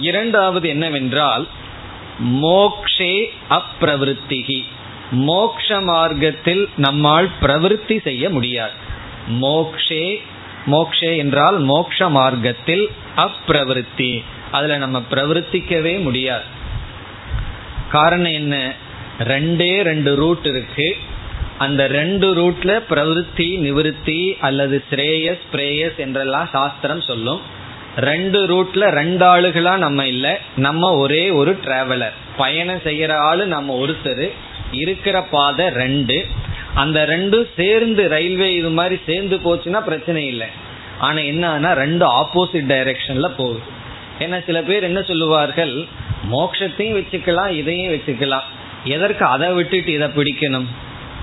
[0.00, 1.46] இரண்டாவது என்னவென்றால்
[2.24, 4.64] மோக்ஷே அப்பிரவருத்திகி.
[5.10, 8.72] மோக்ஷ மார்க்கத்தில் நம்மால் பிரவருத்தி செய்ய முடியாது.
[9.28, 10.20] மோக்ஷே
[10.66, 14.24] மோக்ஷே என்றால் மோக்ஷ மார்க்கத்தில் அப்பிரவருத்தி.
[14.50, 16.44] அதுல நம்ம பிரவருத்திக்கவே முடியாது.
[17.90, 18.72] காரணம் என்ன?
[19.18, 20.96] ரெண்டே ரெண்டு ரூட் இருக்கு.
[21.58, 27.40] அந்த ரெண்டு ரூட்ல பிரவருத்தி நிவிருத்தி அல்லது ஸ்ரேயஸ் பிரேயஸ் என்றெல்லாம் சாஸ்திரம் சொல்லும்.
[27.96, 30.36] ரெண்டு ரூட்ல ரெண்டு ஆளுகளா நம்ம இல்லை.
[30.56, 34.30] நம்ம ஒரே ஒரு டிராவலர் பயணம் செய்யற ஆளு நம்ம ஒருத்தர்.
[34.72, 36.26] இருக்கிற பாதை ரெண்டு.
[36.74, 40.46] அந்த ரெண்டும் சேர்ந்து ரயில்வே இது மாதிரி சேர்ந்து போச்சுன்னா பிரச்சனை இல்லை.
[40.98, 43.60] ஆனா என்னன்னா ரெண்டு ஆப்போசிட் டைரக்ஷன்ல போகுது.
[44.18, 45.84] ஏன்னா சில பேர் என்ன சொல்லுவார்கள்?
[46.30, 48.42] மோட்சத்தையும் வச்சுக்கலாம் இதையும் வச்சுக்கலாம்.
[48.84, 50.66] எதற்கு அதை விட்டுட்டு இதை பிடிக்கணும்?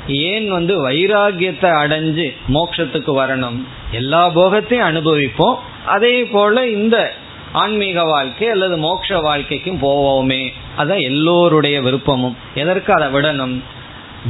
[0.08, 3.64] ஏன் வந்து வைராகியத்தை அடைஞ்சு மோட்சத்துக்கு வரணும்?
[3.92, 5.56] எல்லா போகத்தையும் அனுபவிப்போம்.
[5.86, 7.14] அதே போல இந்த
[7.52, 10.54] ஆன்மீக வாழ்க்கை அல்லது மோட்ச வாழ்க்கைக்கும் போவோமே.
[10.78, 12.36] அதான் எல்லோருடைய விருப்பமும்.
[12.56, 13.60] எதற்கு அதை விடணும்?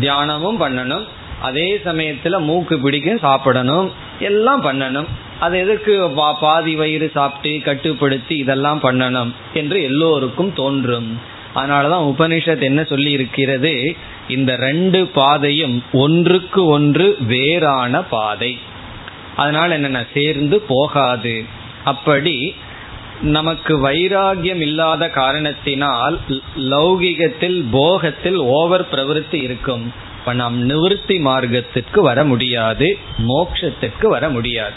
[0.01, 1.03] தியானமும் பண்ணணும்.
[1.41, 3.91] அதே சமயத்துல மூக்கு பிடிக்கும் சாப்பிடணும்.
[4.19, 5.05] எல்லாம் பண்ணணும்.
[5.39, 11.19] அது எதுக்கு பாதி வயிறு சாப்பிட்டு கட்டுப்படுத்தி இதெல்லாம் பண்ணணும் என்று எல்லோருக்கும் தோன்றும்.
[11.55, 13.95] அதனாலதான் உபனிஷத் என்ன சொல்லி இருக்கிறது
[14.27, 18.57] இந்த ரெண்டு பாதையும் ஒன்றுக்கு ஒன்று வேறான பாதை.
[19.35, 20.05] அதனால என்னென்ன?
[20.13, 21.45] சேர்ந்து போகாது.
[21.83, 22.55] அப்படி
[23.21, 26.19] நமக்கு வைராகியம் இல்லாத காரணத்தினால்
[26.57, 29.93] லௌகிகத்தில் போகத்தில் ஓவர் பிரவருத்தி இருக்கும்.
[30.19, 34.73] இப்ப நாம் நிவர்த்தி மார்க்கத்திற்கு வர முடியாது மோக்ஷத்திற்கு வர முடியாது.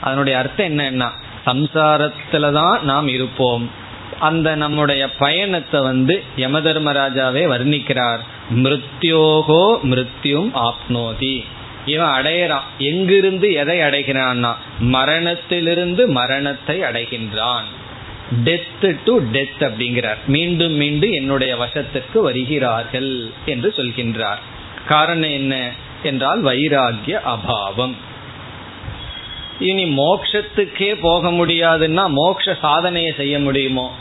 [0.00, 1.10] அதனுடைய அர்த்தம் என்னன்னா
[1.46, 3.70] சம்சாரத்துல தான் நாம் இருப்போம்.
[4.18, 8.18] அந்த நம்முடைய பயணத்தை வந்து யம தர்மராஜாவே வர்ணிக்கிறார்.
[8.54, 11.44] மிருத்யோகோ மிருத்யும் ஆப்னோதி.
[11.86, 12.60] இவன் அடையறான்.
[12.78, 14.54] எங்கிருந்து எதை அடைகிறான்னா?
[14.78, 17.64] மரணத்திலிருந்து மரணத்தை அடைகின்றான்.
[18.44, 20.16] டெத் டு டெத் அப்படிங்கிறார்.
[20.26, 24.38] மீண்டும் மீண்டும் என்னுடைய வசத்திற்கு வருகிறார்கள் என்று சொல்கின்றார்.
[24.86, 25.70] காரணம் என்ன
[26.02, 27.94] என்றால் வைராகிய அபாவம்.
[29.60, 33.94] இனி மோக்ஷத்துக்கே போக முடியாதுன்னா மோக்ஷ சாதனையை செய்ய முடியுமோ?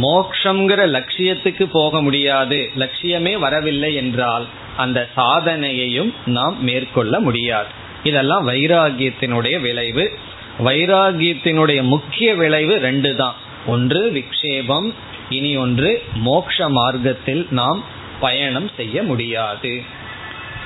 [0.00, 2.70] மோக்ஷங்கிற லட்சியத்துக்கு போக முடியாது.
[2.78, 7.68] லட்சியமே வரவில்லை என்றால் அந்த சாதனையையும் நாம் மேற்கொள்ள முடியாது.
[8.02, 10.12] இதெல்லாம் வைராகியத்தினுடைய விளைவு.
[10.58, 13.34] வைராகியத்தினுடைய முக்கிய விளைவு ரெண்டு தான்.
[13.66, 14.92] ஒன்று விக்ஷேபம்
[15.30, 17.84] இனி ஒன்று மோக்ஷ மார்க்கத்தில் நாம்
[18.20, 19.82] பயணம் செய்ய முடியாது.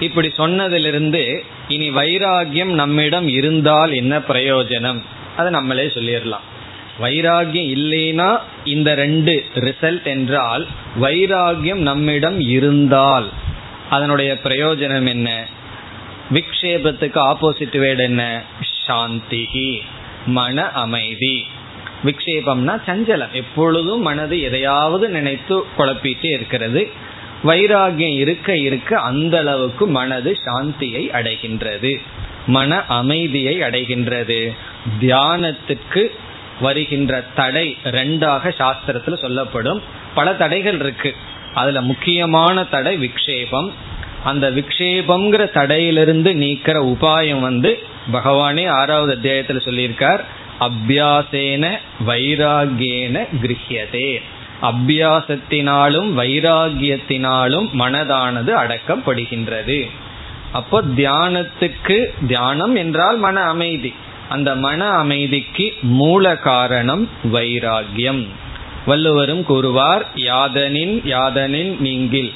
[0.01, 5.03] இப்படி சொன்னதிலிருந்து இனி வைராகியம் நம்மிடம் இருந்தால் என்ன பிரயோஜனம்?
[5.37, 6.55] அதை நம்மளே சொல்லிடலாம்.
[7.01, 10.67] வைராகியம் இல்லைனா இந்த ரெண்டு ரிசல்ட் என்றால்
[11.01, 13.31] வைராகியம் நம்மிடம் இருந்தால்.
[13.91, 15.47] அதனுடைய பிரயோஜனம் என்ன?
[16.33, 18.43] விக்ஷேபத்துக்கு ஆப்போசிட் வேர்டு என்ன?
[18.87, 19.81] சாந்திகி
[20.27, 21.47] மன அமைதி.
[22.05, 23.33] விக்ஷேபம்னா சஞ்சலம்.
[23.33, 26.89] எப்பொழுதும் மனது எதையாவது நினைத்து குழப்பிட்டே இருக்கிறது.
[27.45, 32.01] வைராகியம் இருக்க இருக்க அந்த அளவுக்கு மனது சாந்தியை அடைகின்றது.
[32.47, 34.57] மன அமைதியை அடைகின்றது.
[35.01, 36.11] தியானத்துக்கு
[36.61, 39.83] வருகின்ற தடை ரெண்டாக சாஸ்திரத்துல சொல்லப்படும்.
[40.15, 41.15] பல தடைகள் இருக்கு.
[41.55, 43.71] அதுல முக்கியமான தடை விக்ஷேபம்.
[44.25, 50.21] அந்த விக்ஷேபம்ங்கிற தடையிலிருந்து நீக்கிற உபாயம் வந்து பகவானே ஆறாவது அத்தியாயத்துல சொல்லியிருக்கார்.
[50.61, 54.23] அபியாசேன வைராகியேன கிரகியதே
[54.63, 59.91] அபியாசத்தினாலும் வைராகியத்தினாலும் மனதானது அடக்கப்படுகின்றது.
[60.53, 63.95] அப்போ தியானத்துக்கு தியானம் என்றால் மன அமைதி.
[64.29, 68.27] அந்த மன அமைதிக்கு மூல காரணம் வைராகியம்
[68.87, 72.33] வள்ளுவரும் கூறுவார் யாதனின் யாதனின் நீங்கில்.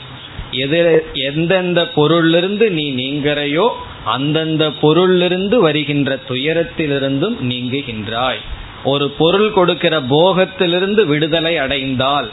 [0.51, 3.69] எது எந்தெந்த பொருளிலிருந்து நீ நீங்கறையோ
[4.05, 8.41] அந்தந்த பொருளிலிருந்து வருகின்ற துயரத்திலிருந்தும் நீங்குகின்றாய்.
[8.85, 12.31] ஒரு பொருள் கொடுக்கிற போகத்திலிருந்து விடுதலை அடைந்தால்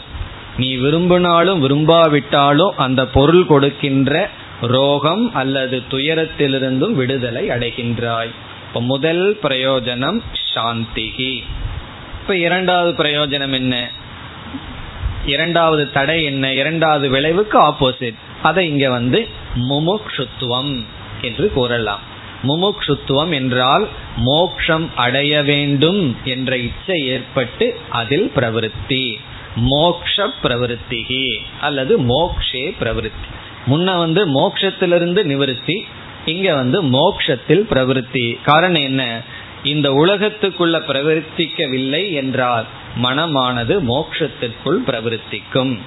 [0.57, 4.29] நீ விரும்பினாலும் விரும்பாவிட்டாலும் அந்த பொருள் கொடுக்கின்ற
[4.61, 8.29] ரோகம் அல்லது துயரத்திலிருந்தும் விடுதலை அடைகின்றாய்.
[8.67, 10.21] இப்ப முதல் பிரயோஜனம்
[10.55, 11.43] சாந்திகி
[12.21, 13.89] இப்ப இரண்டாவது பிரயோஜனம் என்ன?
[15.25, 16.53] இரண்டாவது தடை என்ன?
[16.53, 19.27] இரண்டாவது விளைவுக்கு ஆப்போசிட் அதை இங்க வந்து
[19.69, 20.83] முமுக்ஷுத்துவம்
[21.21, 21.99] என்று கூறலாம்.
[22.43, 29.19] முமுக்ஷுத்துவம் என்றால் மோக்ஷம் அடைய வேண்டும் என்ற இச்சை ஏற்பட்டு அதில் பிரவருத்தி.
[29.55, 33.29] மோக்ஷ பிரவருத்திகி அல்லது மோக்ஷே பிரவருத்தி.
[33.67, 35.85] முன்ன வந்து மோக்ஷத்திலிருந்து நிவர்த்தி
[36.27, 39.21] இங்க வந்து மோக்ஷத்தில் பிரவருத்தி காரணம் என்ன?
[39.63, 42.65] இந்த உலகத்துக்குள்ள பிரவர்த்திக்கவில்லை என்றால்
[43.03, 45.77] மனமானது மோக்ஷத்திற்குள் பிரவருத்திக்கும்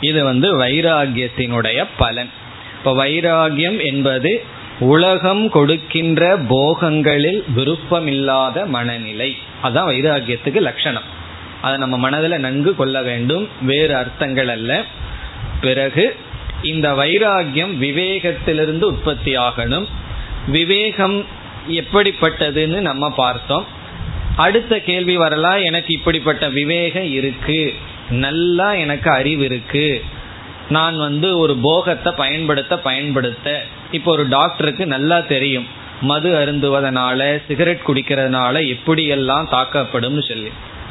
[0.00, 2.30] இது வந்து வைராகியத்தினுடைய பலன்.
[2.78, 4.44] இப்ப வைராகியம் என்பது
[4.80, 9.36] உலகம் கொடுக்கின்ற போகங்களில் விருப்பமில்லாத மனநிலை.
[9.62, 11.02] அதான் வைராகியத்துக்கு லட்சணம்.
[11.62, 13.48] அதை நம்ம மனதில் நன்கு கொள்ள வேண்டும்.
[13.62, 14.84] வேறு அர்த்தங்கள் அல்ல.
[15.60, 16.16] பிறகு
[16.62, 19.86] இந்த வைராகியம் விவேகத்திலிருந்து உற்பத்தி ஆகணும்.
[20.46, 21.24] விவேகம்
[21.68, 23.66] எப்படிப்பட்டதுன்னு நம்ம பார்த்தோம்.
[24.36, 27.74] அடுத்த கேள்வி வரலாம் எனக்கு இப்படிப்பட்ட விவேகம் இருக்கு.
[28.10, 30.04] நல்லா எனக்கு அறிவு இருக்கு.
[30.68, 33.64] நான் வந்து ஒரு போகத்தை பயன்படுத்த பயன்படுத்த.
[33.90, 35.66] இப்போ ஒரு டாக்டருக்கு நல்லா தெரியும்.
[36.00, 40.50] மது அருந்துவதனால சிகரெட் குடிக்கிறதுனால எப்படியெல்லாம் தாக்கப்படும் சொல்லி.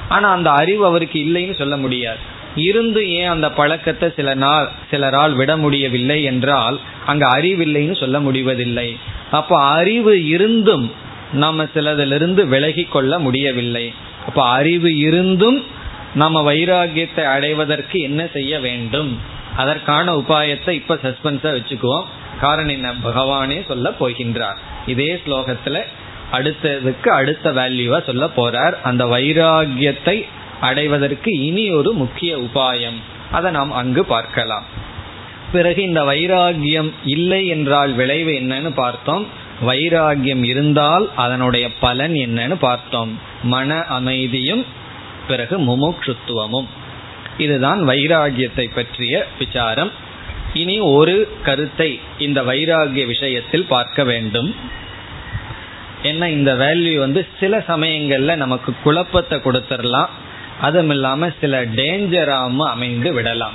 [0.10, 2.36] ஆனா அந்த அறிவு அவருக்கு இல்லைன்னு சொல்ல முடியாது.
[2.58, 8.98] இருந்து ஏன் அந்த பழக்கத்தை சில நாள் சிலரால் விட முடியவில்லை என்றால் அங்க அறிவில்லைன்னு சொல்ல முடிவதில்லை.
[9.32, 10.92] அப்ப அறிவு இருந்தும்
[11.34, 13.94] நம்ம சிலதிலிருந்து விலகி கொள்ள முடியவில்லை.
[14.26, 15.64] அப்ப அறிவு இருந்தும்
[16.14, 19.20] நம்ம வைராகியத்தை அடைவதற்கு என்ன செய்ய வேண்டும்?
[19.56, 22.06] அதற்கான உபாயத்தை இப்ப சஸ்பென்ஸா வச்சுக்குவோம்.
[22.40, 22.94] காரணம் என்ன?
[23.06, 24.56] பகவானே சொல்ல போகின்றார்.
[24.86, 25.82] இதே ஸ்லோகத்துல
[26.32, 28.74] அடுத்ததுக்கு அடுத்த வேல்யூவா சொல்ல போறார்.
[28.82, 30.26] அந்த வைராகியத்தை
[30.62, 32.98] அடைவதற்கு இனி ஒரு முக்கிய உபாயம்.
[33.32, 34.64] அதை நாம் அங்கு பார்க்கலாம்.
[35.52, 39.28] பிறகு இந்த வைராகியம் இல்லை என்றால் விளைவு என்னன்னு பார்த்தோம்.
[39.66, 43.20] வைராகியம் இருந்தால் அதனுடைய பலன் என்னன்னு பார்த்தோம்.
[43.44, 44.66] மன அமைதியும்
[45.28, 46.68] பிறகு முமுட்சுத்துவமும்.
[47.38, 49.92] இதுதான் வைராகியத்தை பற்றிய விசாரம்.
[50.54, 54.56] இனி ஒரு கருத்தை இந்த வைராகிய விஷயத்தில் பார்க்க வேண்டும்.
[56.04, 60.10] என்ன இந்த வேல்யூ வந்து சில சமயங்கள்ல நமக்கு குழப்பத்தை கொடுத்துடலாம்.
[60.62, 63.54] அதுவும் இல்லாம சில டேஞ்சராம அமைந்து விடலாம்.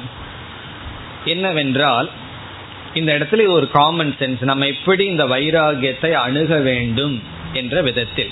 [1.25, 2.11] என்னவென்றால்
[2.95, 8.31] இந்த இடத்துல ஒரு காமன் சென்ஸ் நம்ம எப்படி இந்த வைராகியத்தை அணுக வேண்டும் என்ற விதத்தில்.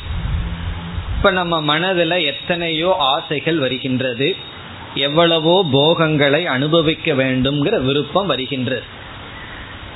[1.16, 4.36] இப்ப நம்ம மனதில் எத்தனையோ ஆசைகள் வருகின்றது.
[4.94, 8.82] எவ்வளவோ போகங்களை அனுபவிக்க வேண்டும்ங்கிற விருப்பம் வருகின்றது.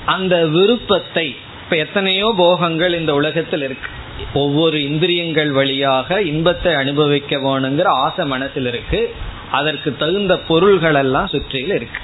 [0.07, 3.89] அந்த விருப்பத்தை இப்ப எத்தனையோ போகங்கள் இந்த உலகத்தில் இருக்கு.
[4.35, 9.15] ஒவ்வொரு இந்திரியங்கள் வழியாக இன்பத்தை அனுபவிக்க வேணுங்கிற ஆசை மனசில் இருக்கு.
[9.51, 12.01] அதற்கு தகுந்த பொருள்கள் எல்லாம் சுற்றியில் இருக்கு.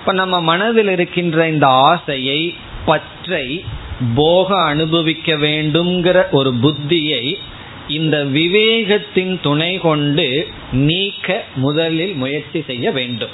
[0.00, 3.64] இப்ப நம்ம மனதில் இருக்கின்ற இந்த ஆசையை பற்றை
[4.14, 7.34] போக அனுபவிக்க வேண்டும்ங்கிற ஒரு புத்தியை
[7.88, 13.30] இந்த விவேகத்தின் துணை கொண்டு நீக்க முதலில் முயற்சி செய்ய வேண்டும்.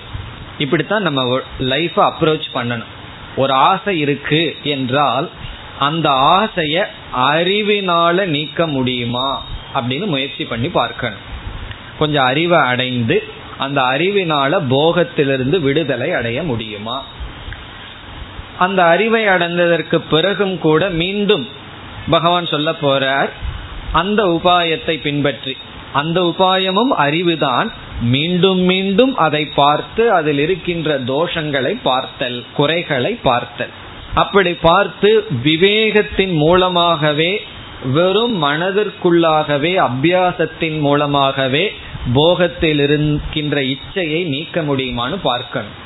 [0.59, 2.99] இப்படித்தான் நம்ம லைஃப அப்ரோச் பண்ணணும்.
[3.37, 5.31] ஒரு ஆசை இருக்கு என்றால்
[5.79, 9.43] அந்த ஆசைய அறிவினால நீக்க முடியுமா
[9.75, 11.29] அப்படின்னு முயற்சி பண்ணி பார்க்கணும்.
[11.99, 13.25] கொஞ்சம் அறிவை அடைந்து
[13.59, 17.05] அந்த அறிவினால போகத்திலிருந்து விடுதலை அடைய முடியுமா?
[18.59, 21.49] அந்த அறிவை அடைந்ததற்கு பிறகும் கூட மீண்டும்
[22.11, 23.29] பகவான் சொல்ல போறார்
[23.93, 25.57] அந்த உபாயத்தை பின்பற்றி.
[25.93, 33.69] அந்த உபாயமும் அறிவுதான் மீண்டும் மீண்டும் அதை பார்த்து அதில் இருக்கின்ற தோஷங்களை பார்த்தல் குறைகளை பார்த்தல்.
[34.15, 37.41] அப்படி பார்த்து விவேகத்தின் மூலமாகவே
[37.93, 41.73] வெறும் மனதிற்குள்ளாகவே அபியாசத்தின் மூலமாகவே
[42.15, 45.79] போகத்தில் இருக்கின்ற இச்சையை நீக்க முடியுமான்னு பார்க்கணும்.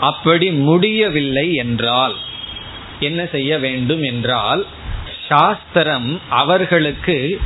[0.00, 2.14] அப்படி முடியவில்லை என்றால்
[3.00, 4.66] என்ன செய்ய வேண்டும் என்றால்
[5.28, 7.40] சாஸ்திரம் அவர்களுக்கு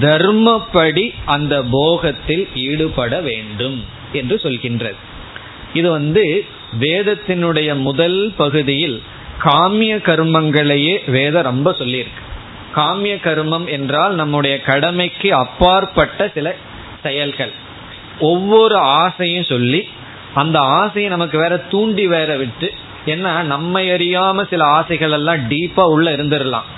[0.00, 4.94] தர்மப்படி அந்த போகத்தில் ஈடுபட வேண்டும் என்று சொல்கின்றது.
[5.74, 6.44] இது வந்து
[6.80, 9.02] வேதத்தினுடைய முதல் பகுதியில்
[9.44, 12.22] காமிய கர்மங்களையே வேதம் ரொம்ப சொல்லியிருக்கு.
[12.74, 16.54] காமிய கர்மம் என்றால் நம்முடைய கடமைக்கு அப்பாற்பட்ட சில
[17.02, 17.52] செயல்கள்.
[18.18, 19.88] ஒவ்வொரு ஆசையும் சொல்லி
[20.34, 22.72] அந்த ஆசையை நமக்கு வேற தூண்டி வேற விட்டு
[23.06, 26.68] ஏன்னா நம்மை அறியாம சில ஆசைகள் எல்லாம் டீப்பா உள்ள இருந்துடலாம்.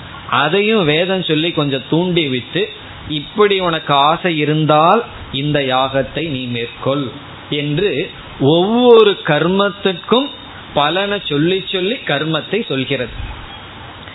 [0.41, 2.61] அதையும் வேதம் சொல்லி கொஞ்சம் தூண்டி விட்டு
[3.19, 5.01] இப்படி உனக்கு ஆசை இருந்தால்
[5.41, 7.05] இந்த யாகத்தை நீ மேற்கொள்
[7.61, 7.89] என்று
[8.39, 10.27] ஒவ்வொரு கர்மத்திற்கும்
[10.73, 13.13] பலனை சொல்லி சொல்லி கர்மத்தை சொல்கிறது.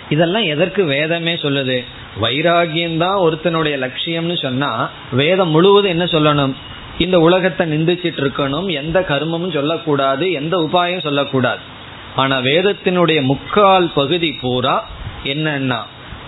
[0.09, 1.77] இதெல்லாம் எதற்கு வேதமே சொல்லுது?
[2.21, 4.71] வைராகியம்தான் ஒருத்தனுடைய லட்சியம்னு சொன்னா
[5.11, 6.53] வேதம் முழுவதும் என்ன சொல்லணும்?
[6.97, 11.61] இந்த உலகத்தை நிந்திச்சிட்டு இருக்கணும் எந்த கர்மமும் சொல்லக்கூடாது எந்த உபாயம் சொல்லக்கூடாது.
[12.15, 14.75] ஆனா வேதத்தினுடைய முக்கால் பகுதி பூரா
[15.23, 15.79] என்னன்னா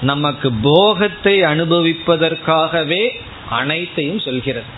[0.02, 3.04] நமக்கு போகத்தை அனுபவிப்பதற்காகவே
[3.50, 4.70] அனைத்தையும் சொல்கிறது.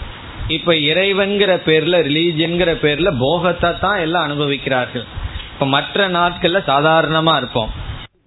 [0.47, 5.05] இப்ப இறைவன்கிற பேர்ல ரிலீஜியன்கிற பேர்ல போகத்தை தான் எல்லாம் அனுபவிக்கிறார்கள்.
[5.53, 7.71] இப்ப மற்ற நாட்கள்ல சாதாரணமா இருப்போம்.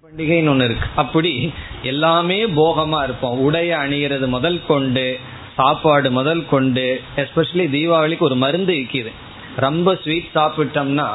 [0.05, 0.87] பண்டிகைன்னு ஒண்ணு இருக்கு.
[0.95, 3.39] அப்படி எல்லாமே போகமா இருப்போம்.
[3.39, 5.19] உடைய அணிகிறது முதல் கொண்டு
[5.55, 9.11] சாப்பாடு முதல் கொண்டு எஸ்பெஷலி தீபாவளிக்கு ஒரு மருந்து விற்கிது.
[9.55, 11.07] ரொம்ப ஸ்வீட் சாப்பிட்டோம்னா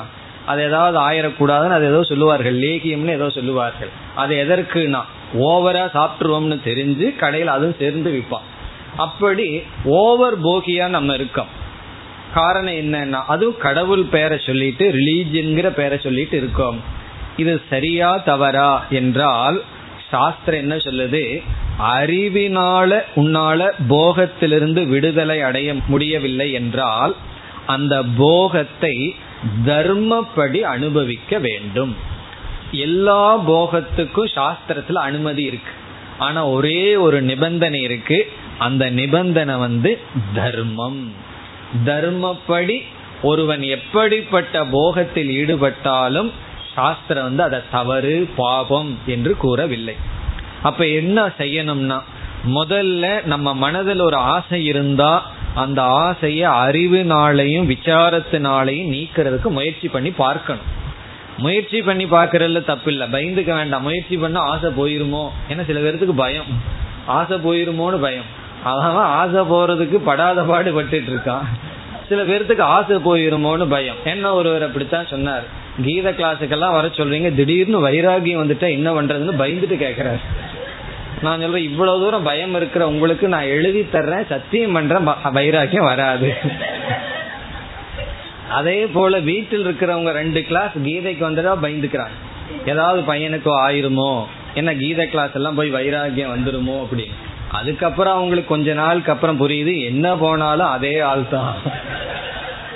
[0.47, 2.57] அது ஏதாவது ஆயிடக்கூடாதுன்னு அது ஏதோ சொல்லுவார்கள்.
[2.61, 3.91] லேகியம்னு ஏதோ சொல்லுவார்கள்.
[4.15, 5.03] அது எதற்குனா
[5.35, 8.49] ஓவரா சாப்பிட்டுருவோம்னு தெரிஞ்சு கடையில் அதுவும் சேர்ந்து விற்பான்.
[8.97, 11.61] அப்படி ஓவர் போகியா நம்ம இருக்கோம்.
[12.35, 16.81] காரணம் என்னன்னா அதுவும் கடவுள் பெயரை சொல்லிட்டு ரிலீஜியன்கிற பெயரை சொல்லிட்டு இருக்கோம்.
[17.37, 19.63] இது சரியா தவறா என்றால்
[20.11, 21.43] சாஸ்திரம் என்ன சொல்லுது?
[21.81, 27.17] அறிவினால உன்னால போகத்திலிருந்து விடுதலை அடைய முடியவில்லை என்றால்
[27.67, 29.15] அந்த போகத்தை
[29.67, 31.97] தர்மப்படி அனுபவிக்க வேண்டும்.
[32.73, 35.71] எல்லா போகத்துக்கும் சாஸ்திரத்துல அனுமதி இருக்கு.
[36.19, 38.33] ஆனா ஒரே ஒரு நிபந்தனை இருக்கு.
[38.59, 39.99] அந்த நிபந்தனை வந்து
[40.35, 41.13] தர்மம்.
[41.85, 42.83] தர்மப்படி
[43.23, 46.31] ஒருவன் எப்படிப்பட்ட போகத்தில் ஈடுபட்டாலும்
[46.75, 49.95] சாஸ்திரம் வந்து அதை தவறு பாபம் என்று கூறவில்லை.
[50.63, 52.01] அப்ப என்ன செய்யணும்னா
[52.51, 60.81] முதல்ல நம்ம மனதில் ஒரு ஆசை இருந்தா அந்த ஆசையை அறிவினாலையும் விசாரத்தினாலையும் நீக்கிறதுக்கு முயற்சி பண்ணி பார்க்கணும்.
[61.39, 63.83] முயற்சி பண்ணி பாக்குறதுல தப்பு இல்லை பயந்துக்க வேண்டாம்.
[63.83, 65.29] முயற்சி பண்ண ஆசை போயிருமோ?
[65.49, 66.45] ஏன்னா சில பேர்த்துக்கு பயம்.
[67.07, 68.41] ஆசை போயிருமோன்னு பயம்.
[68.63, 71.43] அவன் ஆசை போறதுக்கு படாத பாடு பட்டுட்டு இருக்கான்.
[72.09, 73.97] சில பேர்த்துக்கு ஆசை போயிருமோன்னு பயம்.
[74.05, 75.61] என்ன ஒருவர் அப்படித்தான் சொன்னார்.
[75.83, 80.21] கீத கிளாஸுக்கெல்லாம் வர சொல்றீங்க திடீர்னு வைராகியம் வந்துட்டா என்ன பண்றதுன்னு பயந்துட்டு கேக்குறாரு
[81.23, 86.35] நான் சொல்றேன் இவ்வளவு தூரம் பயம் இருக்கிற உங்களுக்கு நான் எழுதி தர்றேன் சத்தியம் பண்றேன் வைராகியம் வராது.
[88.53, 92.17] அதே போல வீட்டில் இருக்கிறவங்க ரெண்டு கிளாஸ் கீதைக்கு வந்துட்டா பயந்துக்கிறாங்க.
[92.67, 94.25] ஏதாவது பையனுக்கோ ஆயிருமோ?
[94.55, 97.17] என்ன கீதை கிளாஸ் எல்லாம் போய் வைராகியம் வந்துருமோ அப்படின்னு.
[97.51, 101.57] அதுக்கப்புறம் அவங்களுக்கு கொஞ்ச நாளுக்கு அப்புறம் புரியுது என்ன போனாலும் அதே ஆள் தான்.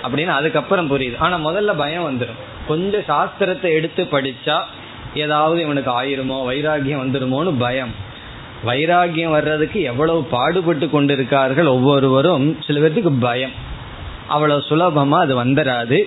[0.05, 1.17] அப்படின்னு அதுக்கப்புறம் புரியுது.
[1.19, 4.57] ஆனா முதல்ல பயம் வந்துடும் கொஞ்சம் சாஸ்திரத்தை எடுத்து படிச்சா
[5.15, 7.95] ஏதாவது இவனுக்கு ஆயிருமோ வைராகியம் வந்துருமோன்னு பயம்.
[8.67, 13.55] வைராகியம் வர்றதுக்கு எவ்வளவு பாடுபட்டு கொண்டிருக்கார்கள் ஒவ்வொருவரும் சில பேர்த்துக்கு பயம்.
[14.29, 15.99] அவ்வளவு சுலபமா அது வந்துடாது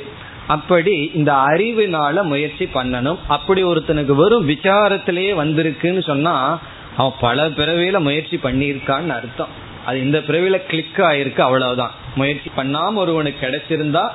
[0.48, 3.18] அப்படி இந்த அறிவினால முயற்சி பண்ணணும்.
[3.28, 6.60] அப்படி ஒருத்தனுக்கு வெறும் விசாரத்திலேயே வந்திருக்குன்னு சொன்னா
[6.98, 9.48] அவன் பல பிறவியில முயற்சி பண்ணியிருக்கான்னு அர்த்தம்.
[9.86, 11.92] அது இந்த பிறவியில கிளிக் ஆயிருக்கு அவ்வளவுதான்.
[12.16, 14.08] முயற்சி பண்ணாம ஒருவனுக்கு கிடைச்சிருந்தா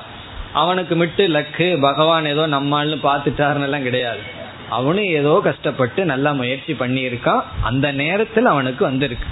[0.53, 4.19] அவனுக்கு மிட்டு லக்கு பகவான் ஏதோ நம்மால்னு பார்த்துட்டாருன்னெல்லாம் கிடையாது.
[4.69, 7.43] அவனும் ஏதோ கஷ்டப்பட்டு நல்லா முயற்சி பண்ணியிருக்கான்.
[7.61, 9.27] அந்த நேரத்தில் அவனுக்கு வந்திருக்கு.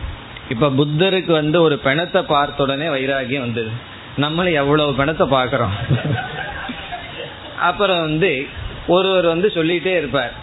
[0.49, 3.69] இப்ப புத்தருக்கு வந்து ஒரு பிணத்தை பார்த்த உடனே வைராகியம் வந்தது.
[4.17, 5.75] நம்மளும் எவ்வளவு பணத்தை பாக்குறோம்
[7.59, 8.47] அப்புறம் வந்து
[8.87, 10.33] ஒருவர் வந்து சொல்லிட்டே இருப்பார்.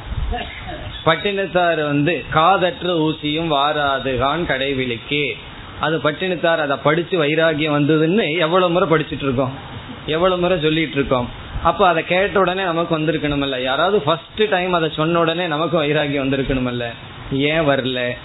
[1.06, 5.36] பட்டினத்தார் வந்து காதற்ற ஊசியும் வாராதுகான் கடைவிழிக்கு.
[5.80, 9.52] அது பட்டினத்தார் அதை படிச்சு வைராகியம் வந்ததுன்னு எவ்வளவு முறை படிச்சுட்டு இருக்கோம்.
[10.06, 11.28] எவ்வளவு முறை சொல்லிட்டு இருக்கோம்.
[11.62, 16.84] அப்ப அதை கேட்ட உடனே நமக்கு வந்திருக்கணும்ல யாராவது ஃபர்ஸ்ட் டைம் அதை சொன்ன உடனே நமக்கு வைராகியம் வந்திருக்கணும்ல
[17.32, 18.16] ஏன் வரல?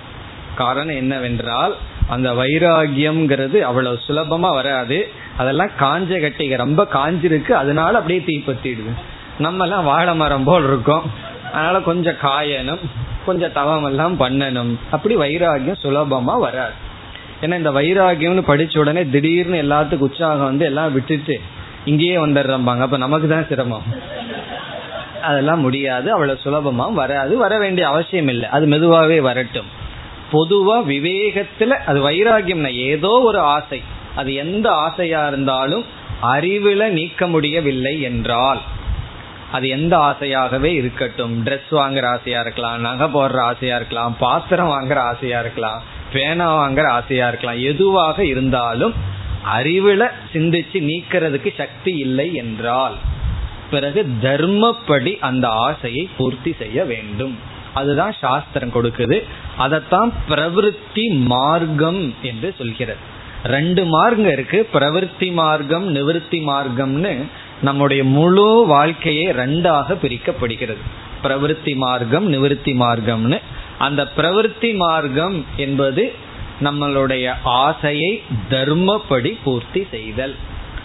[0.56, 1.76] காரணம் என்னவென்றால்
[2.08, 5.12] அந்த வைராகியம்ங்கிறது அவ்வளவு சுலபமா வராது.
[5.38, 6.58] அதெல்லாம் காஞ்ச கட்டிக.
[6.58, 7.52] ரொம்ப காஞ்சிருக்கு.
[7.52, 8.92] அதனால அப்படியே தீப்பத்திடுது.
[9.40, 11.12] நம்ம எல்லாம் வாழை மரம் போல் இருக்கோம்.
[11.54, 12.80] அதனால கொஞ்சம் காயணும்.
[13.26, 14.76] கொஞ்சம் தவம் எல்லாம் பண்ணணும்.
[14.92, 16.72] அப்படி வைராகியம் சுலபமா வராது.
[17.42, 21.42] ஏன்னா இந்த வைராகியம்னு படிச்ச உடனே திடீர்னு எல்லாத்துக்கும் உற்சாகம் வந்து எல்லாம் விட்டுட்டு
[21.86, 22.80] இங்கேயே வந்துடுறம்பாங்க.
[22.80, 23.84] அப்ப நமக்கு தான் சிரமம்.
[25.22, 26.12] அதெல்லாம் முடியாது.
[26.12, 27.38] அவ்வளவு சுலபமா வராது.
[27.38, 28.50] வர வேண்டிய அவசியம் இல்லை.
[28.50, 29.84] அது மெதுவாகவே வரட்டும்.
[30.36, 33.82] பொதுவா விவேகத்துல அது வைராகியம்னா ஏதோ ஒரு ஆசை.
[34.16, 35.86] அது எந்த ஆசையா இருந்தாலும்
[36.34, 38.62] அறிவுல நீக்க முடியவில்லை என்றால்
[39.52, 41.34] அது எந்த ஆசையாகவே இருக்கட்டும்.
[41.46, 45.82] ட்ரெஸ் வாங்குற ஆசையா இருக்கலாம் நகை போடுற ஆசையா இருக்கலாம் பாத்திரம் வாங்குற ஆசையா இருக்கலாம்
[46.14, 47.60] பேனா வாங்குற ஆசையா இருக்கலாம்.
[47.72, 48.94] எதுவாக இருந்தாலும்
[49.58, 50.04] அறிவுல
[50.34, 52.96] சிந்திச்சு நீக்கிறதுக்கு சக்தி இல்லை என்றால்
[53.72, 57.36] பிறகு தர்மப்படி அந்த ஆசையை பூர்த்தி செய்ய வேண்டும்.
[57.76, 59.18] அதுதான் சாஸ்திரம் கொடுக்குது.
[59.58, 63.14] அதைத்தான் பிரவருத்தி மார்க்கம் என்று சொல்கிறது.
[63.44, 64.70] ரெண்டு மார்க்கம் இருக்கு.
[64.74, 67.14] பிரவருத்தி மார்க்கம் நிவர்த்தி மார்க்கம்னு
[67.62, 70.84] நம்முடைய முழு வாழ்க்கையை ரெண்டாக பிரிக்கப்படுகிறது.
[71.24, 73.40] பிரவருத்தி மார்க்கம் நிவர்த்தி மார்க்கம்னு.
[73.80, 76.14] அந்த பிரவருத்தி மார்க்கம் என்பது
[76.64, 80.36] நம்மளுடைய ஆசையை தர்மப்படி பூர்த்தி செய்தல்.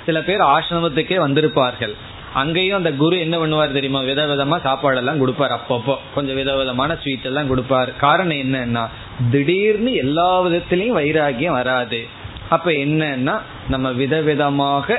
[0.06, 1.94] சில பேர் ஆசிரமத்துக்கே வந்திருப்பார்கள்.
[2.34, 4.00] அங்கேயும் அந்த குரு என்ன பண்ணுவார் தெரியுமா?
[4.00, 5.96] வித விதமா சாப்பாடு எல்லாம் கொடுப்பார் அப்பப்போ.
[6.14, 7.96] கொஞ்சம் விதவிதமான ஸ்வீட் எல்லாம் கொடுப்பார்.
[7.96, 8.88] காரணம் என்னன்னா
[9.30, 12.06] திடீர்னு எல்லா விதத்திலையும் வைராகியம் வராது.
[12.48, 14.98] அப்ப என்னன்னா நம்ம விதவிதமாக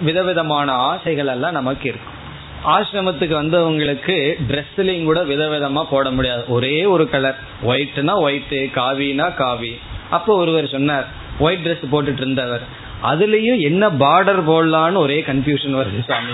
[0.00, 2.14] விதவிதமான ஆசைகள் எல்லாம் நமக்கு இருக்கும்.
[2.66, 6.44] ஆசிரமத்துக்கு வந்தவங்களுக்கு ட்ரெஸ்லையும் கூட விதவிதமா போட முடியாது.
[6.48, 9.78] ஒரே ஒரு கலர் ஒயிட்னா ஒயிட்டு காவினா காவி.
[10.10, 11.06] அப்போ ஒருவர் சொன்னார்
[11.38, 12.84] ஒயிட் ட்ரெஸ் போட்டுட்டு இருந்தவர்.
[13.02, 16.32] அதுலயும் என்ன பார்டர் போடலான்னு ஒரே கன்ஃபியூஷன் வருது சுவாமி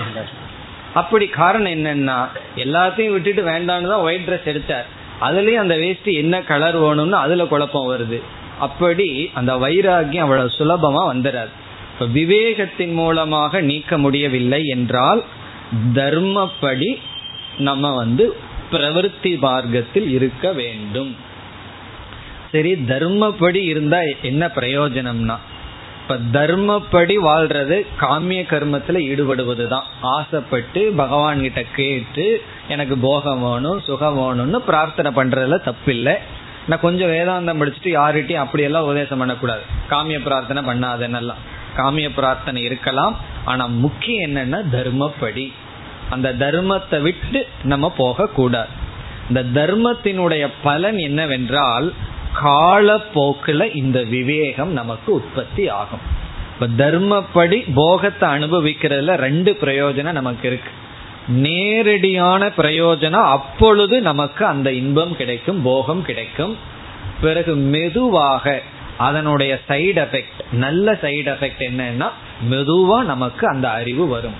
[0.93, 2.17] அப்படி காரணம் என்னன்னா
[2.55, 4.87] எல்லாத்தையும் விட்டுட்டு வேண்டான்னு தான் ஒயிட் ட்ரெஸ் எடுத்தார்.
[5.21, 8.19] அதுலயும் அந்த வேஸ்ட் என்ன கலர் வேணும்னு அதுல குழப்பம் வருது.
[8.59, 11.51] அப்படி அந்த வைராகியம் அவ்வளவு சுலபமா வந்துடாது
[12.13, 15.23] விவேகத்தின் மூலமாக நீக்க முடியவில்லை என்றால்
[15.93, 16.97] தர்மப்படி
[17.57, 18.35] நம்ம வந்து
[18.71, 21.15] பிரவருத்தி மார்க்கத்தில் இருக்க வேண்டும்.
[22.51, 25.37] சரி தர்மப்படி இருந்தா என்ன பிரயோஜனம்னா
[26.03, 34.17] இப்ப தர்மப்படி வாழ்றது காமிய கர்மத்துல ஈடுபடுவது தான் ஆசைப்பட்டு பகவான் கிட்ட கேட்டு எனக்கு போகம் வேணும் சுகம்
[34.17, 36.15] வேணும்னு பிரார்த்தனை பண்றதுல தப்பில்லை.
[36.67, 39.61] நான் கொஞ்சம் வேதாந்தம் படிச்சுட்டு யார்கிட்டையும் அப்படியெல்லாம் உபதேசம் பண்ணக்கூடாது.
[39.89, 41.41] காமிய பிரார்த்தனை பண்ணாதன்னெல்லாம்.
[41.77, 43.17] காமிய பிரார்த்தனை இருக்கலாம்.
[43.45, 45.53] ஆனா முக்கியம் என்னன்னா தர்மப்படி.
[46.09, 48.81] அந்த தர்மத்தை விட்டு நம்ம போக கூடாது
[49.29, 51.93] இந்த தர்மத்தினுடைய பலன் என்னவென்றால்
[52.33, 56.03] காலப்போக்கில் இந்த விவேகம் நமக்கு உற்பத்தி ஆகும்.
[56.53, 60.71] இப்ப தர்மப்படி போகத்தை அனுபவிக்கிறதுல ரெண்டு பிரயோஜனம் நமக்கு இருக்கு.
[61.27, 66.57] நேரடியான பிரயோஜனம் அப்பொழுது நமக்கு அந்த இன்பம் கிடைக்கும் போகம் கிடைக்கும்.
[67.21, 68.61] பிறகு மெதுவாக
[68.97, 72.09] அதனுடைய சைடு எஃபெக்ட் நல்ல சைடு எஃபெக்ட் என்னன்னா
[72.49, 74.35] மெதுவா நமக்கு அந்த அறிவு வரும்.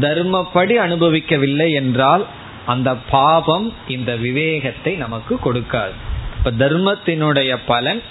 [0.00, 2.26] தர்மப்படி அனுபவிக்கவில்லை என்றால்
[2.66, 6.10] அந்த பாபம் இந்த விவேகத்தை நமக்கு கொடுக்காது.
[6.44, 8.02] இப்ப தர்மத்தினுடைய பலன்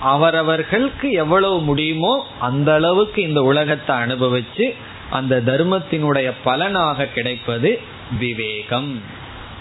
[0.00, 4.74] அவரவர்களுக்கு எவ்வளவு முடியுமோ அந்த அளவுக்கு இந்த உலகத்தை அனுபவிச்சு
[5.10, 7.80] அந்த தர்மத்தினுடைய பலனாக கிடைப்பது
[8.18, 9.02] விவேகம்.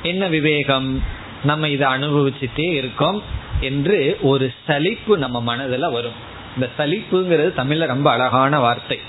[0.03, 1.03] என்ன விவேகம்?
[1.43, 3.23] நம்ம இதை அனுபவிச்சுட்டே இருக்கோம்
[3.59, 6.17] என்று ஒரு சலிப்பு நம்ம மனதில் வரும்.
[6.55, 8.99] இந்த சலிப்புங்கிறது தமிழ்ல ரொம்ப அழகான வார்த்தை.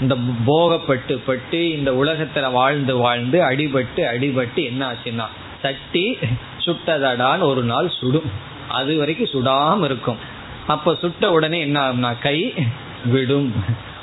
[0.00, 5.26] இந்த போகப்பட்டு பட்டு இந்த உலகத்துல வாழ்ந்து வாழ்ந்து அடிபட்டு அடிபட்டு என்ன ஆச்சுன்னா
[5.62, 6.18] சட்டி
[6.68, 8.30] சுட்டதடான்னு ஒரு நாள் சுடும்.
[8.68, 10.16] அது வரைக்கும் சுடாம இருக்கும்.
[10.66, 12.54] அப்ப சுட்ட உடனே என்ன ஆகும்னா கை
[13.04, 13.52] விடும்.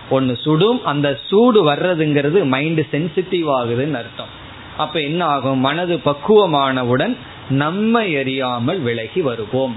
[0.09, 4.33] ஒன்னு சுடும் அந்த சூடு வர்றதுங்கிறது மைண்ட் சென்சிட்டிவ் ஆகுதுன்னு அர்த்தம்.
[4.77, 5.59] அப்ப என்ன ஆகும்?
[5.59, 7.17] மனது பக்குவமானவுடன்
[7.49, 9.75] நம்ம எரியாமல் விலகி வருவோம்.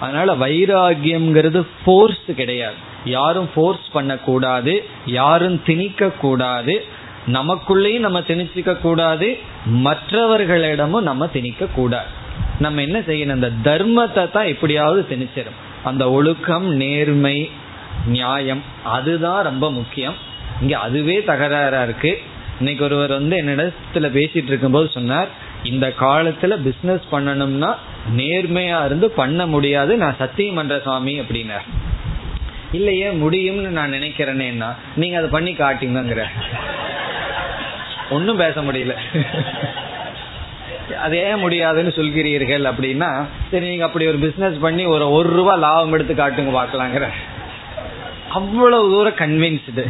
[0.00, 2.86] அதனால வைராகியம்ங்கிறது ஃபோர்ஸ் கிடையாது.
[3.04, 6.84] யாரும் ஃபோர்ஸ் பண்ணக்கூடாது யாரும் திணிக்க கூடாது
[7.26, 9.38] நமக்குள்ளேயும் நம்ம திணிச்சிக்க கூடாது
[9.84, 12.26] மற்றவர்களிடமும் நம்ம திணிக்க கூடாது
[12.58, 13.36] நம்ம என்ன செய்யணும்?
[13.38, 17.50] அந்த தர்மத்தை தான் எப்படியாவது திணிச்சிடும் அந்த ஒழுக்கம் நேர்மை
[18.06, 20.16] நியாயம் அதுதான் ரொம்ப முக்கியம்.
[20.60, 22.12] இங்க அதுவே தகராறா இருக்கு.
[22.58, 25.28] இன்னைக்கு ஒருவர் வந்து என்னிடத்துல பேசிட்டு இருக்கும்போது சொன்னார்
[25.62, 27.70] இந்த காலத்துல பிசினஸ் பண்ணணும்னா
[28.16, 29.96] நேர்மையா இருந்து பண்ண முடியாது.
[29.96, 31.66] நான் சத்தியம் பண்ற சுவாமி அப்படின்னார்.
[32.72, 36.24] இல்லையே முடியும்னு நான் நினைக்கிறேனேன்னா நீங்க அதை பண்ணி காட்டுங்கிற
[38.10, 38.94] ஒன்னும் பேச முடியல.
[40.94, 45.92] அது ஏன் முடியாதுன்னு சொல்கிறீர்கள் அப்படின்னா சரி நீங்க அப்படி ஒரு பிசினஸ் பண்ணி ஒரு ஒரு ரூபா லாபம்
[45.92, 47.08] எடுத்து காட்டுங்க பார்க்கலாங்கிற.
[48.28, 49.86] அவ்வளவு தூரம் கன்வின்ஸ்டு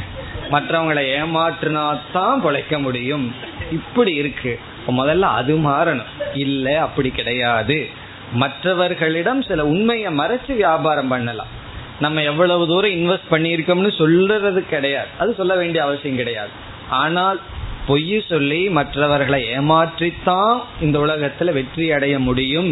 [0.50, 3.34] மற்றவங்களை ஏமாற்றினா தான் பொழைக்க முடியும்.
[3.72, 4.58] இப்படி இருக்கு.
[4.88, 6.34] முதல்ல அது மாறணும்.
[6.34, 7.86] இல்லை அப்படி கிடையாது.
[8.32, 11.46] மற்றவர்களிடம் சில உண்மையை மறைச்சு வியாபாரம் பண்ணலாம்.
[12.00, 15.06] நம்ம எவ்வளவு தூரம் இன்வெஸ்ட் பண்ணியிருக்கோம்னு சொல்றது கிடையாது.
[15.18, 16.48] அது சொல்ல வேண்டிய அவசியம் கிடையாது.
[16.88, 17.40] ஆனால்
[17.88, 22.70] பொய் சொல்லி மற்றவர்களை ஏமாற்றித்தான் இந்த உலகத்துல வெற்றி அடைய முடியும்.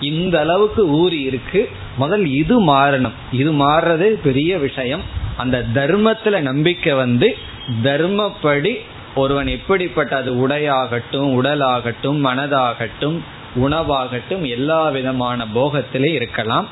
[0.00, 1.68] இந்த அளவுக்கு ஊறி இருக்கு.
[1.96, 3.16] முதல் இது மாறணும்.
[3.32, 5.00] இது மாறுறது பெரிய விஷயம்.
[5.36, 7.36] அந்த தர்மத்துல நம்பிக்கை வந்து
[7.82, 8.74] தர்மப்படி
[9.14, 13.18] ஒருவன் எப்படிப்பட்ட அது உடையாகட்டும் உடலாகட்டும் மனதாகட்டும்
[13.56, 16.68] உணவாகட்டும் எல்லா விதமான போகத்திலே இருக்கலாம்.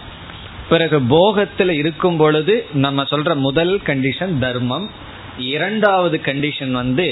[0.68, 4.90] பிறகு போகத்தில் இருக்கும் பொழுது நம்ம சொல்ற முதல் கண்டிஷன் தர்மம்.
[5.38, 7.06] இரண்டாவது கண்டிஷன் வந்து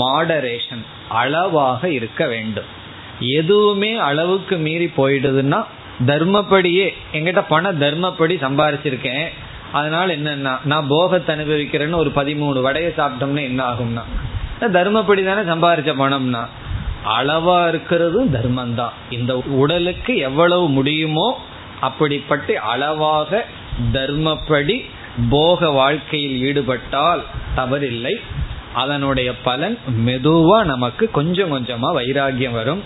[0.00, 2.70] மாடரேஷன் அளவாக இருக்க வேண்டும்.
[3.20, 5.60] எதுவுமே அளவுக்கு மீறி போயிடுதுன்னா
[6.10, 9.26] தர்மப்படியே எங்கிட்ட பணம் தர்மப்படி சம்பாரிச்சிருக்கேன்.
[9.72, 14.04] அதனால என்னன்னா நான் போகத்தை அனுபவிக்கிறேன்னு ஒரு பதிமூணு வடையை சாப்பிட்டோம்னா என்ன ஆகும்னா
[14.76, 16.42] தர்மப்படி தானே சம்பாரிச்ச பணம்னா
[17.16, 19.32] அளவா இருக்கிறதும் தர்மம் தான் இந்த
[19.62, 21.26] உடலுக்கு எவ்வளவு முடியுமோ
[21.80, 23.44] அப்படிப்பட்டு அளவாக
[23.92, 24.76] தர்மப்படி
[25.30, 27.22] போக வாழ்க்கையில் ஈடுபட்டால்
[27.56, 28.14] தவறில்லை.
[28.74, 32.82] அதனுடைய பலன் மெதுவா நமக்கு கொஞ்சம் கொஞ்சமா வைராகியம் வரும்.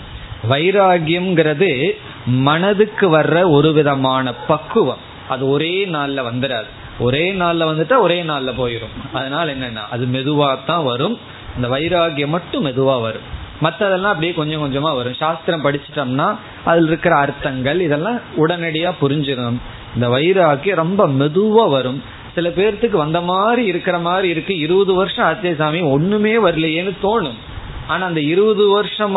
[0.49, 1.91] வைராகியம்ங்கிறது
[2.25, 4.97] மனதுக்கு வர்ற ஒரு விதமான பக்குவம்.
[5.29, 6.69] அது ஒரே நாள்ல வந்துடாது
[6.99, 11.17] ஒரே நாள்ல வந்துட்டா ஒரே நாள்ல போயிடும் அதனால என்னன்னா அது மெதுவா தான் வரும்.
[11.55, 13.39] இந்த வைராகியம் மட்டும் மெதுவா வரும்.
[13.61, 15.13] மற்றதெல்லாம் அப்படியே கொஞ்சம் கொஞ்சமா வரும்.
[15.13, 19.57] சாஸ்திரம் படிச்சிட்டோம்னா அதில் இருக்கிற அர்த்தங்கள் இதெல்லாம் உடனடியா புரிஞ்சிடும்
[19.95, 22.03] இந்த வைராகியம் ரொம்ப மெதுவா வரும்.
[22.35, 24.57] சில பேர்த்துக்கு வந்த மாதிரி இருக்கிற மாதிரி இருக்கு.
[24.57, 27.39] இருபது வருஷம் ஆச்சே சாமி ஒண்ணுமே வரலையேன்னு தோணும்.
[27.87, 29.15] ஆனா அந்த இருபது வருஷம்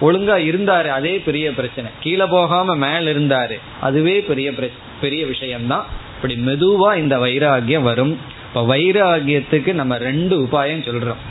[0.00, 1.90] ஒழுங்கா இருந்தாரு அதே பெரிய பிரச்சனை.
[2.00, 4.52] கீழே போகாம மேல இருந்தாரு அதுவே பெரிய
[5.00, 5.86] பெரிய விஷயம்தான்.
[6.16, 8.18] இப்படி மெதுவா இந்த வைராகியம் வரும்.
[8.48, 11.22] இப்ப வைராகியத்துக்கு நம்ம ரெண்டு உபாயம் சொல்றோம்.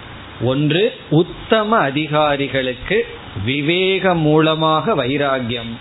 [0.41, 3.07] ஒன்று உத்தம அதிகாரிகளுக்கு
[3.45, 5.71] விவேக மூலமாக வைராகியம்.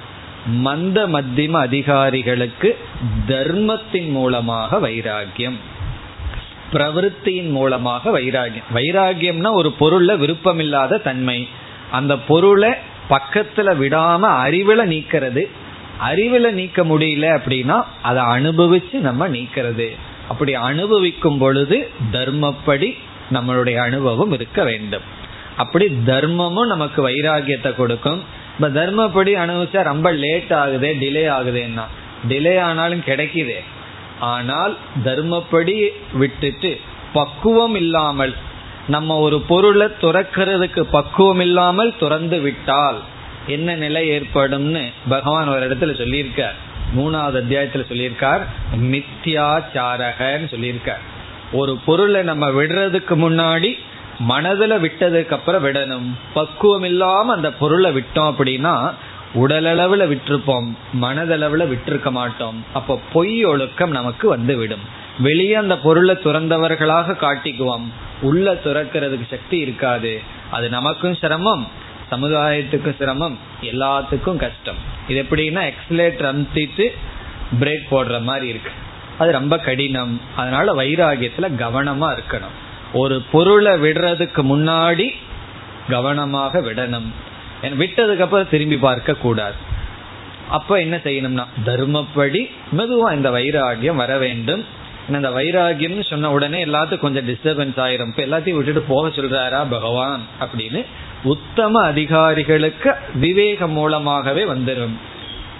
[0.46, 2.78] மந்த மத்தியம அதிகாரிகளுக்கு
[3.26, 5.54] தர்மத்தின் மூலமாக வைராகியம்
[6.72, 11.48] பிரவருத்தியின் மூலமாக வைராகியம் வைராகியம்னா ஒரு பொருள்ல விருப்பமில்லாத தன்மை.
[11.90, 12.70] அந்த பொருளை
[13.10, 15.48] பக்கத்துல விடாம அறிவுல நீக்கிறது.
[16.10, 19.96] அறிவுல நீக்க முடியல அப்படின்னா அதை அனுபவிச்சு நம்ம நீக்கிறது.
[20.28, 22.96] அப்படி அனுபவிக்கும் பொழுது தர்மப்படி
[23.32, 25.02] நம்மளுடைய அனுபவம் இருக்க வேண்டும்.
[25.56, 28.22] அப்படி தர்மமும் நமக்கு வைராகியத்தை கொடுக்கும்.
[28.54, 31.84] இப்ப தர்மப்படி அனுபவிச்சா ரொம்ப லேட் ஆகுது டிலே ஆகுதுன்னா.
[32.28, 33.60] டிலே ஆனாலும் கிடைக்குதே.
[34.20, 36.80] ஆனால் தர்மப்படி விட்டுட்டு
[37.12, 38.34] பக்குவம் இல்லாமல்
[38.88, 43.00] நம்ம ஒரு பொருளை துறக்கிறதுக்கு பக்குவம் இல்லாமல் துறந்து விட்டால்
[43.46, 46.56] என்ன நிலை ஏற்படும்னு பகவான் ஒரு இடத்துல சொல்லியிருக்கார்.
[46.96, 48.40] மூணாவது அத்தியாயத்துல சொல்லியிருக்கார்.
[48.80, 51.02] மித்யாச்சாரகன்னு சொல்லியிருக்கார்.
[51.52, 53.78] ஒரு பொருளை நம்ம விடுறதுக்கு முன்னாடி
[54.28, 56.10] மனதுல விட்டதுக்கு அப்புறம் விடணும்.
[56.34, 58.92] பக்குவம் இல்லாம அந்த பொருளை விட்டோம் அப்படின்னா
[59.34, 62.64] உடலளவுல விட்டிருப்போம் மனதளவுல விட்டிருக்க மாட்டோம்.
[62.72, 67.84] அப்ப பொய் ஒழுக்கம் நமக்கு வந்து விடும் வெளியே அந்த பொருளை துறந்தவர்களாக காட்டிக்குவோம்.
[68.20, 70.20] உள்ள துறக்கிறதுக்கு சக்தி இருக்காது.
[70.50, 71.68] அது நமக்கும் சிரமம்
[72.10, 74.76] சமுதாயத்துக்கும் சிரமம் எல்லாத்துக்கும் கஷ்டம்.
[75.08, 76.88] இது எப்படின்னா எக்ஸலேட்டர் அமுத்திட்டு
[77.60, 78.70] பிரேக் போடுற மாதிரி இருக்கு.
[79.18, 80.20] அது ரொம்ப கடினம்.
[80.36, 82.62] அதனால வைராகியத்துல கவனமா இருக்கணும்.
[82.94, 85.06] ஒரு பொருளை விடுறதுக்கு முன்னாடி
[85.88, 87.08] கவனமாக விடணும்.
[87.62, 89.54] விட்டதுக்கு அப்புறம் திரும்பி பார்க்க கூடாது.
[90.50, 92.40] அப்ப என்ன செய்யணும்னா தர்மப்படி
[92.76, 94.64] மெதுவா இந்த வைராகியம் வர வேண்டும்.
[95.08, 98.12] இந்த வைராகியம்னு சொன்ன உடனே எல்லாத்துக்கும் கொஞ்சம் டிஸ்டர்பன்ஸ் ஆயிரும்.
[98.12, 100.84] இப்ப எல்லாத்தையும் விட்டுட்டு போக சொல்றாரா பகவான் அப்படின்னு
[101.24, 104.96] உத்தம அதிகாரிகளுக்கு விவேகம் மூலமாகவே வந்துடும்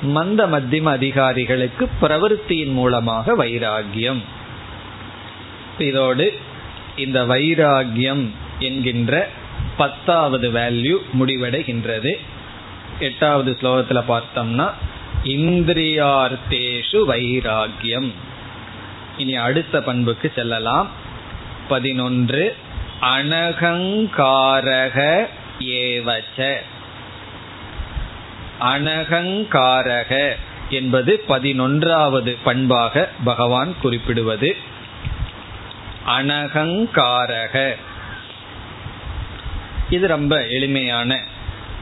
[0.03, 4.23] மந்த மத்தியம அதிகாரிகளுக்கு பிரவருத்தியின் மூலமாக வைராகியம்.
[5.79, 6.27] இதோடு
[6.97, 9.29] இந்த வைராகியம் என்கின்ற
[9.77, 12.19] பத்தாவது வேல்யூ முடிவடைகின்றது.
[12.99, 14.71] எட்டாவது ஸ்லோகத்தில் பார்த்தோம்னா
[15.25, 18.13] இந்திரியார்த்தேஷு வைராகியம்.
[19.19, 20.91] இனி அடுத்த பண்புக்கு செல்லலாம்.
[21.69, 22.57] பதினொன்று
[23.01, 25.27] அனகங்காரக
[25.59, 26.55] ஏவச்ச.
[28.61, 30.33] அனகங்காரக
[30.71, 34.57] என்பது பதினொன்றாவது பண்பாக பகவான் குறிப்பிடுவது.
[36.07, 37.77] அனகங்காரக.
[39.91, 41.21] இது ரொம்ப எளிமையான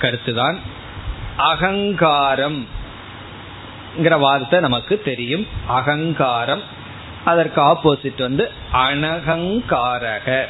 [0.01, 0.59] கருத்துதான்.
[1.37, 2.67] அகங்காரம்
[3.99, 5.47] வார்த்தை நமக்கு தெரியும்.
[5.67, 6.63] அகங்காரம்
[7.25, 10.47] அதற்கு ஆப்போசிட் வந்து அனகங்காரக.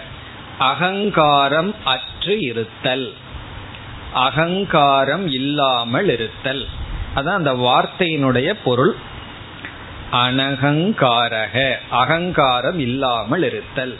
[0.58, 3.12] அகங்காரம் அற்று இருத்தல்.
[4.12, 6.66] அகங்காரம் இல்லாமல் இருத்தல்.
[7.16, 8.96] அதான் அந்த வார்த்தையினுடைய பொருள்.
[10.12, 13.98] அனகங்காரக அகங்காரம் இல்லாமல் இருத்தல்.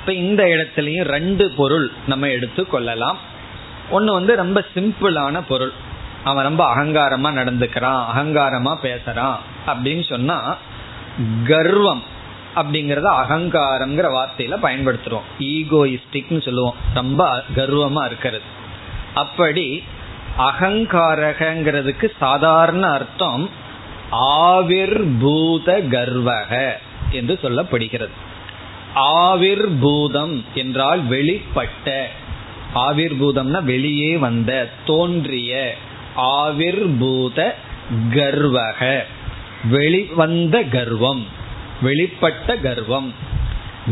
[0.00, 3.18] இப்ப இந்த இடத்துலயும் ரெண்டு பொருள் நம்ம எடுத்து கொள்ளலாம்.
[3.90, 5.72] ஒன்று வந்து ரொம்ப சிம்பிளான பொருள்.
[6.24, 9.36] அவன் ரொம்ப அகங்காரமா நடந்துக்கிறான் அகங்காரமா பேசுறான்
[9.66, 10.56] அப்படின்னு சொன்னா
[11.44, 12.02] கர்வம்
[12.56, 15.26] அப்படிங்கறத அகங்காரம்ங்கிற வார்த்தையில பயன்படுத்துறோம்.
[15.38, 16.74] ஈகோயிஸ்டிக்னு சொல்லுவோம்.
[16.94, 18.44] ரொம்ப கர்வமா இருக்கிறது.
[19.14, 19.82] அப்படி
[20.38, 23.64] அகங்காரகங்கிறதுக்கு சாதாரண அர்த்தம்
[24.12, 26.72] ஆவிர் பூத கர்வக
[27.10, 28.14] என்று சொல்லப்படுகிறது.
[28.96, 32.04] ஆவிர் பூதம் என்றால் வெளிப்பட்ட.
[32.74, 35.74] ஆவிர் பூதம்னா வெளியே வந்த தோன்றிய
[36.16, 37.56] ஆவிர் பூத
[38.14, 39.02] கர்வக
[39.70, 41.24] வெளிவந்த கர்வம்
[41.82, 43.12] வெளிப்பட்ட கர்வம்.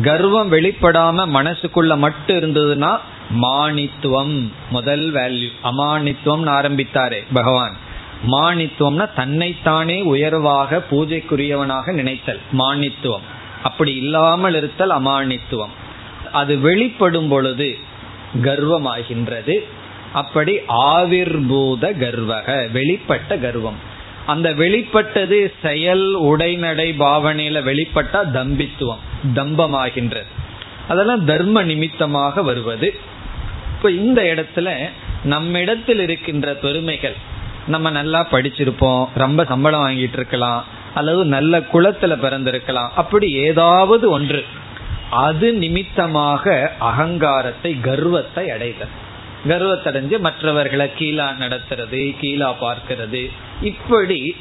[0.03, 2.99] கர்வம் வெளிப்படாம மனசுக்குள்ள மட்டும் இருந்ததுன்னா
[3.43, 7.93] மானித்துவம் முதல் வேல்யூ அமானித்துவம் ஆரம்பித்தாரே பகவான்.
[8.27, 13.27] மானித்துவம்னா தன்னைத்தானே உயர்வாக பூஜைக்குரியவனாக நினைத்தல் மானித்துவம்.
[13.63, 15.75] அப்படி இல்லாமல் இருத்தல் அமானித்துவம்.
[16.33, 17.79] அது வெளிப்படும் பொழுது
[18.43, 19.65] கர்வமாகின்றது.
[20.13, 23.93] அப்படி ஆவிர்பூத கர்வக வெளிப்பட்ட கர்வம்.
[24.27, 29.03] அந்த வெளிப்பட்டது செயல் உடைநடை பாவனையில வெளிப்பட்டா தம்பித்துவம்
[29.35, 30.27] தம்பமாகின்றது.
[30.89, 32.95] அதெல்லாம் தர்ம நிமித்தமாக வருவது.
[33.77, 34.91] இப்ப இந்த இடத்துல
[35.25, 37.15] நம்மிடத்தில் இருக்கின்ற பெருமைகள்
[37.67, 44.45] நம்ம நல்லா படிச்சிருப்போம் ரொம்ப சம்பளம் வாங்கிட்டு இருக்கலாம் அல்லது நல்ல குளத்துல பிறந்திருக்கலாம் அப்படி ஏதாவது ஒன்று.
[45.11, 48.95] அது நிமித்தமாக அகங்காரத்தை கர்வத்தை அடைதல்.
[49.49, 53.31] கர்வத்தடைஞ்சு மற்றவர்களை கீழா நடத்துறது கீழா பார்க்கிறது.
[53.63, 54.37] இப்படி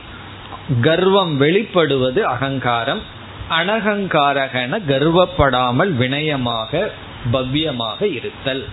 [0.82, 3.02] கர்வம் வெளிப்படுவது அகங்காரம்
[3.50, 6.90] அனகங்காரகன கர்வப்படாமல் வினயமாக
[7.34, 8.66] பவ்யமாக இருத்தல்.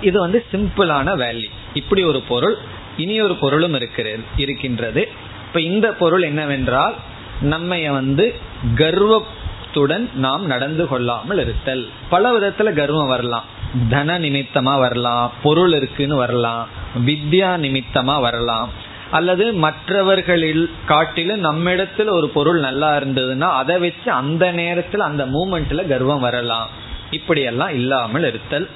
[0.00, 1.50] இது வந்து சிம்பிளான வேல்யூ.
[1.74, 2.56] இப்படி ஒரு பொருள்
[2.96, 5.08] இனி ஒரு பொருளும் இருக்கிறது இருக்கின்றது.
[5.46, 6.94] இப்ப இந்த பொருள் என்னவென்றால்
[7.42, 8.34] நம்மைய வந்து
[8.74, 11.88] கர்வத்துடன் நாம் நடந்து கொள்ளாமல் இருத்தல்.
[12.08, 13.44] பல விதத்துல கர்வம் வரலாம்.
[13.88, 16.68] தன நிமித்தமா வரலாம் பொருள் இருக்குன்னு வரலாம்
[17.06, 18.70] வித்யா நிமித்தமா வரலாம்.
[19.10, 26.20] அல்லது மற்றவர்களில் காட்டிலும் நம்மிடத்துல ஒரு பொருள் நல்லா இருந்ததுன்னா அதை வச்சு அந்த நேரத்தில் அந்த மூமெண்ட்ல கர்வம்
[26.20, 26.68] வரலாம்.
[27.10, 28.68] இப்படியெல்லாம் இல்லாமல் இருத்தல்.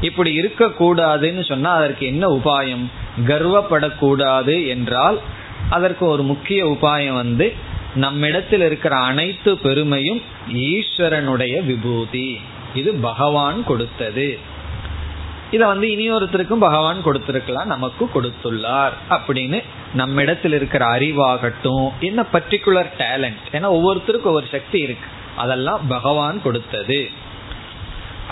[0.00, 2.84] இப்படி இருக்கக்கூடாதுன்னு சொன்னா அதற்கு என்ன உபாயம்?
[3.26, 5.18] கர்வப்படக்கூடாது என்றால்
[5.70, 7.52] அதற்கு ஒரு முக்கிய உபாயம் வந்து
[7.94, 10.22] நம்மிடத்தில் இருக்கிற அனைத்து பெருமையும்
[10.52, 12.40] ஈஸ்வரனுடைய விபூதி.
[12.74, 14.38] இது பகவான் கொடுத்தது.
[15.50, 19.62] இதை வந்து இனியொருத்தருக்கும் பகவான் கொடுத்திருக்கலாம் நமக்கு கொடுத்துள்ளார் அப்படின்னு
[19.94, 25.06] நம்மிடத்தில் இருக்கிற அறிவாகட்டும் என்ன பர்டிகுலர் டேலண்ட் ஏன்னா ஒவ்வொருத்தருக்கும் ஒவ்வொரு சக்தி இருக்கு.
[25.36, 27.10] அதெல்லாம் பகவான் கொடுத்தது.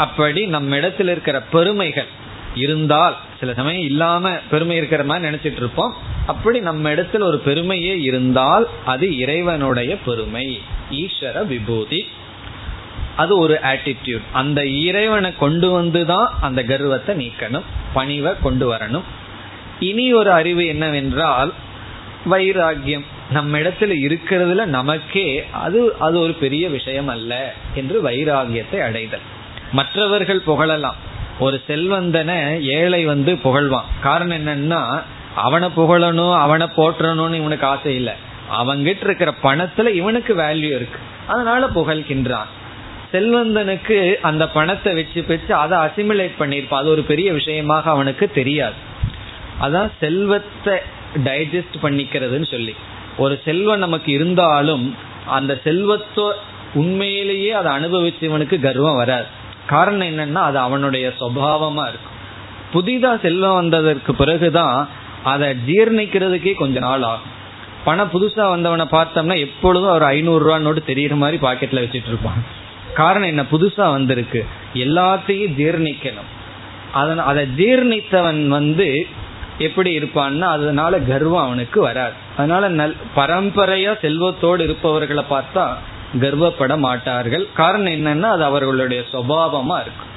[0.04, 2.10] அப்படி நம்ம இடத்துல இருக்கிற பெருமைகள்
[2.54, 5.92] இருந்தால் சில சமயம் இல்லாம பெருமை இருக்கிற மாதிரி நினைச்சிட்டு இருப்போம்.
[6.26, 10.46] அப்படி நம்ம இடத்துல ஒரு பெருமையே இருந்தால் அது இறைவனுடைய பெருமை.
[10.90, 12.00] ஈஸ்வர விபூதி.
[13.16, 19.06] அது ஒரு ஆட்டிடியூட் அந்த இறைவனை கொண்டு வந்து தான் அந்த கர்வத்தை நீக்கணும் பணிவை கொண்டு வரணும்.
[19.80, 21.52] இனி ஒரு அறிவு என்னவென்றால்
[22.30, 25.28] வைராகியம் நம்ம இடத்துல இருக்கிறதுல நமக்கே
[25.64, 29.26] அது அது ஒரு பெரிய விஷயம் அல்ல என்று வைராகியத்தை அடைதல்.
[29.72, 30.98] மற்றவர்கள் புகழலாம்.
[31.38, 33.88] ஒரு செல்வந்தனை ஏழை வந்து புகழ்வான்.
[34.02, 35.02] காரணம் என்னன்னா
[35.34, 38.12] அவனை புகழணும் அவனை போற்றணும்னு இவனுக்கு ஆசை இல்லை.
[38.58, 40.98] அவங்கிட்ட இருக்கிற பணத்துல இவனுக்கு வேல்யூ இருக்கு.
[41.26, 42.48] அதனால புகழ்கின்றான்.
[43.12, 46.74] செல்வந்தனுக்கு அந்த பணத்தை வச்சு வச்சு அதை அசிமுலேட் பண்ணியிருப்பான்.
[46.74, 48.74] அது ஒரு பெரிய விஷயமாக அவனுக்கு தெரியாது.
[49.62, 50.74] அதான் செல்வத்தை
[51.24, 52.74] டைஜஸ்ட் பண்ணிக்கிறதுன்னு சொல்லி.
[53.18, 54.96] ஒரு செல்வம் நமக்கு இருந்தாலும்
[55.26, 56.24] அந்த செல்வத்தை
[56.74, 59.38] உண்மையிலேயே அதை அனுபவிச்சவனுக்கு கர்வம் வராது.
[59.70, 62.18] காரணம் என்னன்னா அது அவனுடைய சுவாவமா இருக்கும்.
[62.74, 64.88] புதிதா செல்வம் வந்ததற்கு பிறகுதான்
[65.24, 67.38] அதை ஜீர்ணிக்கிறதுக்கே கொஞ்ச நாள் ஆகும்.
[67.84, 72.44] பணம் புதுசா வந்தவனை பார்த்தோம்னா எப்பொழுதும் ஒரு ஐநூறு ரூபா நோட்டு தெரியற மாதிரி பாக்கெட்ல வச்சுட்டு இருப்பான்.
[72.94, 73.42] காரணம் என்ன?
[73.52, 74.46] புதுசா வந்திருக்கு.
[74.74, 76.30] எல்லாத்தையும் ஜீர்ணிக்கணும்.
[76.92, 79.06] அதன் அதை ஜீர்ணித்தவன் வந்து
[79.58, 82.12] எப்படி இருப்பான்னா அதனால கர்வம் அவனுக்கு வராது.
[82.36, 85.66] அதனால நல் பரம்பரையா செல்வத்தோடு இருப்பவர்களை பார்த்தா
[86.22, 90.12] கர்வப்பட மாட்டார்கள் காரணம் என்னன்னா அது அவர்களுடைய சுவாவமா இருக்கும்.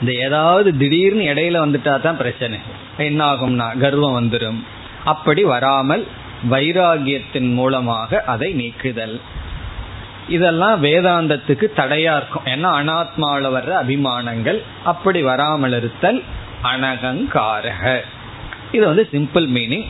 [0.00, 2.58] இந்த ஏதாவது திடீர்னு இடையில வந்துட்டா தான் பிரச்சனை.
[2.96, 4.60] என்ன ஆகும்னா கர்வம் வந்துடும்
[5.04, 6.04] அப்படி வராமல்
[6.50, 9.20] வைராகியத்தின் மூலமாக அதை நீக்குதல்.
[10.28, 12.46] இதெல்லாம் வேதாந்தத்துக்கு தடையா இருக்கும்.
[12.46, 16.22] ஏன்னா அனாத்மாவில் வர்ற அபிமானங்கள் அப்படி வராமல் இருத்தல்
[16.62, 18.00] அனகங்காரக.
[18.72, 19.86] இது வந்து சிம்பிள் மீனிங்.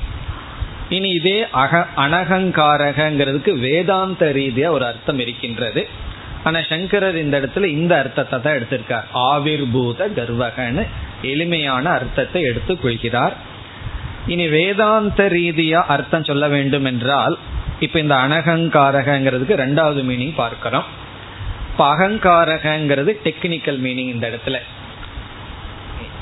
[0.89, 5.87] இனி இதே அக அனகங்காரகங்கிறதுக்கு வேதாந்த ரீதியா ஒரு அர்த்தம் இருக்கின்றது.
[6.45, 9.05] ஆனா சங்கரர் இந்த இடத்துல இந்த அர்த்தத்தை தான் எடுத்திருக்கார்.
[9.15, 10.87] ஆவிர்பூத கர்வகன்னு
[11.23, 13.37] எளிமையான அர்த்தத்தை எடுத்துக் கொள்கிறார்.
[14.27, 17.39] இனி வேதாந்த ரீதியா அர்த்தம் சொல்ல வேண்டும் என்றால்
[17.81, 20.85] இப்ப இந்த அனகங்காரகங்கிறதுக்கு ரெண்டாவது மீனிங் பார்க்கிறோம்.
[21.71, 24.59] இப்ப அகங்காரகங்கிறது டெக்னிக்கல் மீனிங் இந்த இடத்துல.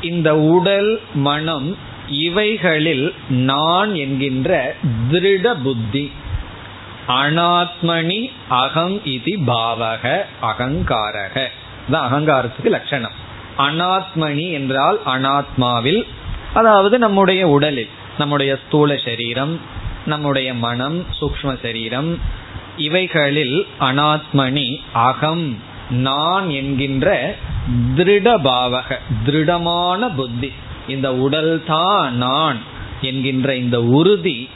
[0.00, 1.76] இந்த உடல் மனம்
[2.08, 4.74] இவைகளில் நான் என்கின்ற
[5.10, 6.12] திருட புத்தி
[7.08, 11.48] அனாத்மணி அகம் இது பாவக அகங்காரக.
[11.90, 13.12] தான் அகங்காரத்துக்கு லட்சணம்.
[13.58, 16.02] அனாத்மணி என்றால் அனாத்மாவில்
[16.54, 17.88] அதாவது நம்முடைய உடலில்
[18.18, 19.60] நம்முடைய ஸ்தூல சரீரம்
[20.06, 22.18] நம்முடைய மனம் சூக்ம சரீரம்
[22.76, 25.58] இவைகளில் அனாத்மணி அகம்
[25.90, 27.36] நான் என்கின்ற
[27.96, 30.52] திருட பாவக திருடமான புத்தி.
[30.88, 32.58] இந்த உடல் தான் நான்
[33.00, 34.48] என்கின்ற இந்த உறுதி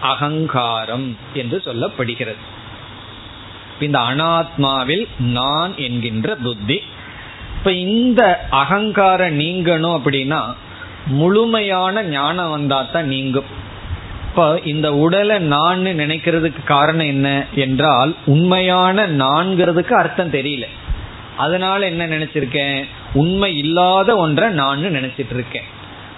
[0.00, 2.42] அகங்காரம் என்று சொல்லப்படுகிறது.
[3.80, 6.82] இந்த அனாத்மாவில் நான் என்கின்ற புத்தி.
[7.56, 10.54] இப்ப இந்த அகங்காரம் நீங்கணும் அப்படின்னா
[11.06, 13.50] முழுமையான ஞானம் வந்தா தான் நீங்கும்.
[14.28, 20.66] இப்போ இந்த உடலை நான் நினைக்கிறதுக்கு காரணம் என்ன என்றால் உண்மையான நான்கிறதுக்கு அர்த்தம் தெரியல.
[21.44, 22.78] அதனால என்ன நினைச்சிருக்கேன்?
[23.14, 25.68] உண்மை இல்லாத ஒன்றை நான் நினைச்சிட்டு இருக்கேன்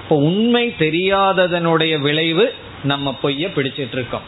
[0.03, 2.47] இப்போ உண்மை தெரியாததனுடைய விளைவு
[2.85, 4.27] நம்ம பொய்ய பிடிச்சிட்டு இருக்கோம்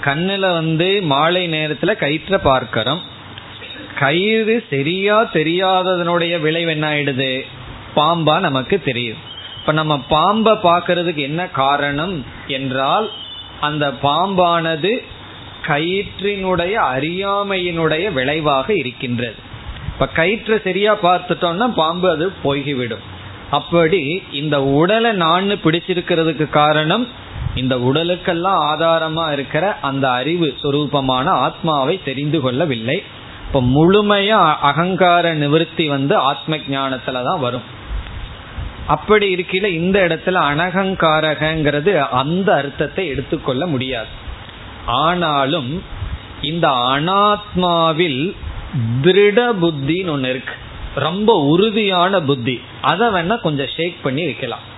[0.00, 3.00] கண்ணில் வந்து மாலை நேரத்தில் கயிற்ற பார்க்கிறோம்.
[3.98, 7.30] கயிறு சரியா தெரியாததனுடைய விளைவு என்ன ஆயிடுது?
[7.96, 9.22] பாம்பா நமக்கு தெரியும்.
[9.60, 12.14] இப்ப நம்ம பாம்பை பார்க்கறதுக்கு என்ன காரணம்
[12.56, 13.06] என்றால்
[13.60, 14.92] அந்த பாம்பானது
[15.66, 19.40] கயிற்றினுடைய அறியாமையினுடைய விளைவாக இருக்கின்றது.
[19.96, 23.04] இப்ப கயிற்றை சரியா பார்த்துட்டோம்னா பாம்பு அது போய்கிவிடும்.
[23.50, 27.08] அப்படி இந்த உடலை நான் பிடிச்சிருக்கிறதுக்கு காரணம்
[27.54, 33.02] இந்த உடலுக்கெல்லாம் ஆதாரமா இருக்கிற அந்த அறிவு சுரூபமான ஆத்மாவை தெரிந்து கொள்ளவில்லை.
[33.46, 37.66] இப்ப முழுமையா அகங்கார நிவர்த்தி வந்து ஆத்ம ஞானத்துலதான் வரும்.
[38.86, 44.12] அப்படி இருக்கையில இந்த இடத்துல அனகங்காரகங்கிறது அந்த அர்த்தத்தை எடுத்துக்கொள்ள முடியாது.
[44.86, 45.82] ஆனாலும்
[46.42, 48.36] இந்த அனாத்மாவில்
[49.02, 50.54] திருட புத்தின்னு ஒன்று இருக்கு.
[50.94, 52.60] ரொம்ப உறுதியான புத்தி.
[52.80, 54.74] அதை வேணா கொஞ்சம் ஷேக் பண்ணி வைக்கலாம்.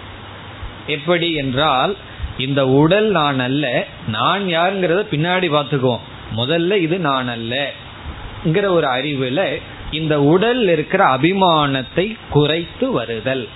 [0.87, 1.97] எப்படி என்றால்
[2.39, 6.01] இந்த உடல் நான் அல்ல நான் யாருங்கிறத பின்னாடி பார்த்துக்குவோம்.
[6.37, 13.49] முதல்ல இது நான் அல்லங்கிற ஒரு அறிவுல இந்த உடல் இருக்கிற அபிமானத்தை குறைத்து வருதல்.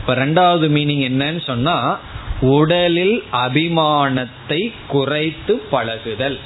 [0.00, 1.98] இப்ப ரெண்டாவது மீனிங் என்னன்னு சொன்னா
[2.40, 6.38] உடலில் அபிமானத்தை குறைத்து பழகுதல்.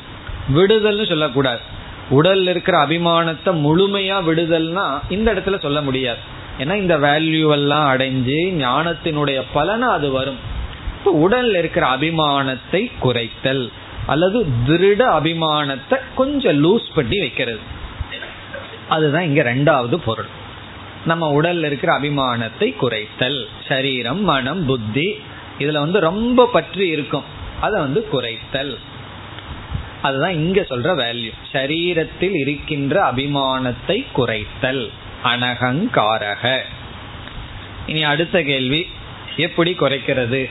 [0.55, 1.75] விடுதல்னு சொல்லக்கூடாது.
[2.09, 6.19] உடல் இருக்கிற அபிமானத்தை முழுமையா விடுதல்னா இந்த இடத்துல சொல்ல முடியாது.
[6.59, 10.39] ஏன்னா இந்த வேல்யூ எல்லாம் அடைஞ்சு ஞானத்தினுடைய பலனை அது வரும்.
[11.05, 13.69] உடல்ல இருக்கிற அபிமானத்தை குறைத்தல்
[14.07, 17.59] அல்லது திருட அபிமானத்தை கொஞ்சம் லூஸ் பண்ணி வைக்கிறது.
[18.89, 20.27] அதுதான் இங்க ரெண்டாவது பொருள்.
[21.05, 23.45] நம்ம உடல்ல இருக்கிற அபிமானத்தை குறைத்தல்.
[23.69, 25.23] சரீரம் மனம் புத்தி
[25.59, 27.23] இதுல வந்து ரொம்ப பற்றி இருக்கும்.
[27.61, 28.77] அதை வந்து குறைத்தல்.
[30.03, 34.91] அதுதான் இங்க சொல்ற வேல்யூ சரீரத்தில் இருக்கின்ற அபிமானத்தை குறைத்தல்.
[35.25, 36.59] அனகங்காரக.
[37.87, 38.87] இனி அடுத்த கேள்வி
[39.37, 40.51] எப்படி குறைக்கிறது?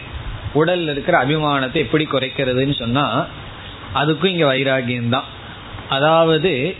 [0.53, 3.27] உடல்ல இருக்கிற அபிமானத்தை எப்படி குறைக்கிறதுன்னு சொன்னா
[3.93, 5.23] அதுக்கும் இங்க வைராகியம் தான்.
[5.89, 6.75] அதாவது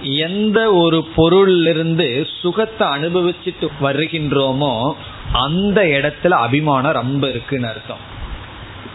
[0.00, 4.92] எந்த ஒரு பொருளிலிருந்து சுகத்தை அனுபவிச்சுட்டு வருகின்றோமோ
[5.32, 8.16] அந்த இடத்துல அபிமானம் ரொம்ப இருக்குன்னு அர்த்தம்.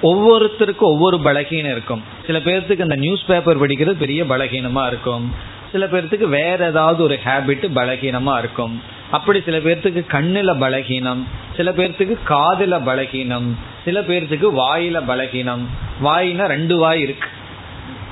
[0.04, 2.04] ஒவ்வொருத்தருக்கும் ஒவ்வொரு பலகீனம் இருக்கும்.
[2.26, 5.34] சில பேர்த்துக்கு அந்த நியூஸ் பேப்பர் படிக்கிறது பெரிய பலகீனமா இருக்கும்.
[5.72, 8.82] சில பேர்த்துக்கு வேற ஏதாவது ஒரு ஹேபிட் பலகீனமா இருக்கும்.
[9.12, 11.24] அப்படி சில பேர்த்துக்கு கண்ணுல பலகீனம்
[11.56, 13.54] சில பேர்த்துக்கு காதுல பலகீனம்
[13.86, 15.62] சில பேர்த்துக்கு வாயில பலகீனம்.
[16.04, 17.28] வாயினா ரெண்டு வாய் இருக்கு.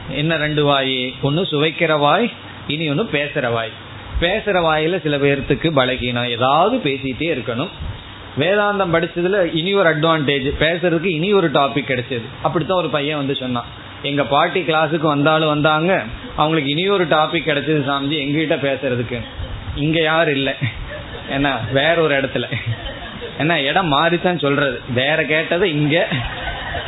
[0.10, 1.14] என்ன ரெண்டு வாய்?
[1.22, 2.32] ஒன்னு சுவைக்கிற வாய்
[2.68, 3.72] இனி ஒன்னு பேசுற வாய்.
[4.20, 6.30] பேசுற வாயில சில பேர்த்துக்கு பலகீனம்.
[6.30, 7.70] ஏதாவது பேசிட்டே இருக்கணும்.
[8.40, 12.26] வேதாந்தம் படிச்சதுல இனி ஒரு அட்வான்டேஜ் பேசுறதுக்கு இனி ஒரு டாபிக் கிடைச்சது.
[12.42, 13.66] அப்படித்தான் ஒரு பையன் வந்து சொன்னான்.
[14.02, 16.04] எங்க பாட்டி கிளாஸுக்கு வந்தாலும் வந்தாங்க.
[16.36, 19.22] அவங்களுக்கு இனி ஒரு டாபிக் கிடைச்சது சாமிஜி எங்ககிட்ட பேசுறதுக்கு.
[19.76, 20.54] இங்க யாரும் இல்லை.
[21.30, 22.52] என்ன வேற ஒரு இடத்துல.
[23.38, 24.82] என்ன இடம் மாறித்தான் சொல்றது.
[24.94, 26.08] வேற கேட்டதை இங்க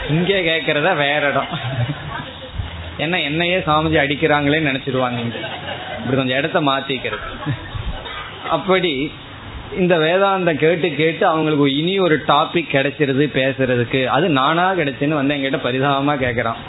[0.09, 1.47] இங்க கேட்கறத வேற இடம்.
[2.97, 5.35] என்ன என்னையே சாமிஜி அடிக்கிறாங்களேன்னு நினைச்சிருவாங்க இங்க.
[5.97, 7.51] இப்படி கொஞ்சம் இடத்த மாத்திக்கிறது.
[8.49, 9.11] அப்படி
[9.79, 14.05] இந்த வேதாந்தம் கேட்டு கேட்டு அவங்களுக்கு இனி ஒரு டாபிக் கிடைச்சிருது பேசுறதுக்கு.
[14.05, 16.59] அது நானா கிடைச்சுன்னு வந்து எங்கிட்ட பரிதாபமா கேக்குறான்.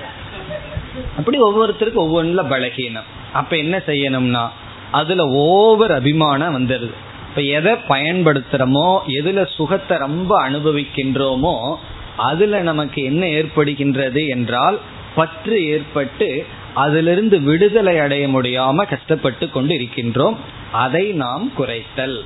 [1.16, 3.08] அப்படி ஒவ்வொருத்தருக்கும் ஒவ்வொன்றுல பலகீனம்.
[3.32, 4.44] அப்ப என்ன செய்யணும்னா
[4.90, 6.94] அதுல ஓவர் அபிமானம் வந்துடுது
[7.28, 11.76] இப்ப எதை பயன்படுத்துறோமோ எதுல சுகத்தை ரொம்ப அனுபவிக்கின்றோமோ
[12.16, 14.78] அதுல நமக்கு என்ன ஏற்படுகின்றது என்றால்
[15.14, 20.36] பற்று ஏற்பட்டு அதிலிருந்து விடுதலை அடைய முடியாம கஷ்டப்பட்டு கொண்டு இருக்கின்றோம்.
[20.72, 22.18] அதை நாம் குறைத்தல்.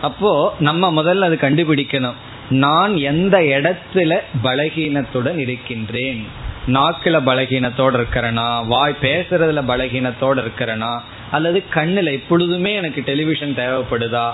[0.00, 2.14] அப்போ நம்ம முதல்ல அது கண்டுபிடிக்கணும்.
[2.50, 6.26] நான் எந்த இடத்துல பலகீனத்துடன் இருக்கின்றேன்?
[6.66, 8.66] நாக்கில பலகீனத்தோட இருக்கிறனா?
[8.66, 10.98] வாய் பேசுறதுல பலகீனத்தோட இருக்கிறனா?
[11.30, 14.30] அல்லது கண்ணில் எப்பொழுதுமே எனக்கு டெலிவிஷன் தேவைப்படுதா?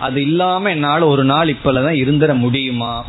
[0.00, 3.04] அது இல்லாம என்னால் ஒரு நாள் இப்போதான் இருந்துட முடியுமா?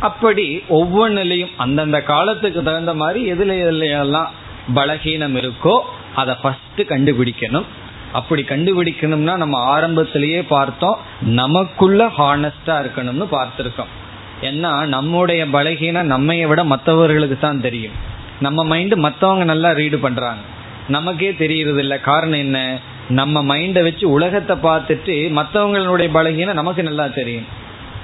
[0.00, 4.26] அப்படி ஒவ்வொன்றிலையும் அந்தந்த காலத்துக்கு தகுந்த மாதிரி எதுல எதுலையெல்லாம்
[4.74, 5.80] பலகீனம் இருக்கோ
[6.14, 7.64] அதை ஃபர்ஸ்ட் கண்டுபிடிக்கணும்.
[8.12, 13.92] அப்படி கண்டுபிடிக்கணும்னா நம்ம ஆரம்பத்திலேயே பார்த்தோம் நமக்குள்ள ஹானஸ்டா இருக்கணும்னு பார்த்திருக்கோம்.
[14.40, 17.92] ஏன்னா நம்முடைய பலகீனம் நம்மைய விட மற்றவர்களுக்கு தான் தெரியும்.
[18.40, 20.40] நம்ம மைண்டு மற்றவங்க நல்லா ரீடு பண்றாங்க.
[20.88, 22.78] நமக்கே தெரியறது இல்லை காரணம் என்ன?
[23.08, 27.44] நம்ம மைண்டை வச்சு உலகத்தை பார்த்துட்டு மற்றவங்களுடைய பலகீனம் நமக்கு நல்லா தெரியும்.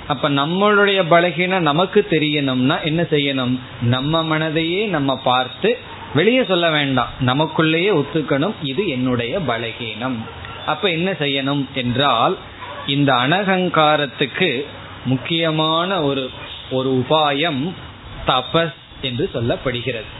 [0.06, 3.58] அப்ப நம்மளுடைய பலகீனம் நமக்கு தெரியணும்னா என்ன செய்யணும்?
[3.82, 5.78] நம்ம மனதையே நம்ம பார்த்து
[6.14, 7.08] வெளியே சொல்ல வேண்டாம்.
[7.20, 8.54] நமக்குள்ளேயே ஒத்துக்கணும்.
[8.62, 10.16] இது என்னுடைய பலகீனம்.
[10.66, 12.38] அப்ப என்ன செய்யணும் என்றால்
[12.86, 14.64] இந்த அனகங்காரத்துக்கு
[15.04, 16.30] முக்கியமான ஒரு
[16.70, 17.72] ஒரு உபாயம்
[18.26, 20.10] தபஸ் என்று சொல்லப்படுகிறது.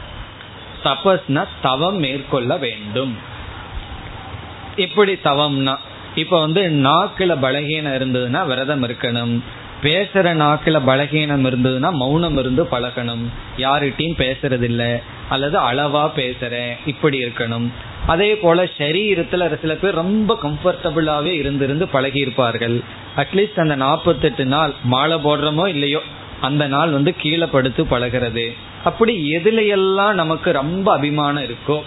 [0.83, 3.17] தபஸ்னா தவம் மேற்கொள்ள வேண்டும்.
[4.75, 5.75] எப்படி தவம்னா
[6.15, 9.39] இப்ப வந்து நாக்குல பலகீனம் இருந்ததுன்னா விரதம் இருக்கணும்.
[9.83, 13.25] பேசுற நாக்குல பலகீனம் இருந்ததுன்னா மௌனம் இருந்து பழகணும்.
[13.57, 17.67] யார்கிட்டையும் பேசுறது இல்லை அல்லது அளவா பேசுறேன் இப்படி இருக்கணும்.
[18.07, 22.75] அதே போல சரீரத்துல சில பேர் ரொம்ப கம்ஃபர்டபுளாவே இருந்திருந்து பழகி இருப்பார்கள்
[23.15, 26.01] அட்லீஸ்ட் அந்த நாற்பத்தெட்டு நாள் மாலை போடுறோமோ இல்லையோ
[26.41, 28.45] அந்த நாள் வந்து கீழே படுத்து பழகிறது.
[28.83, 31.79] அப்படி எதுலையெல்லாம் நமக்கு ரொம்ப அபிமானம் இருக்கோ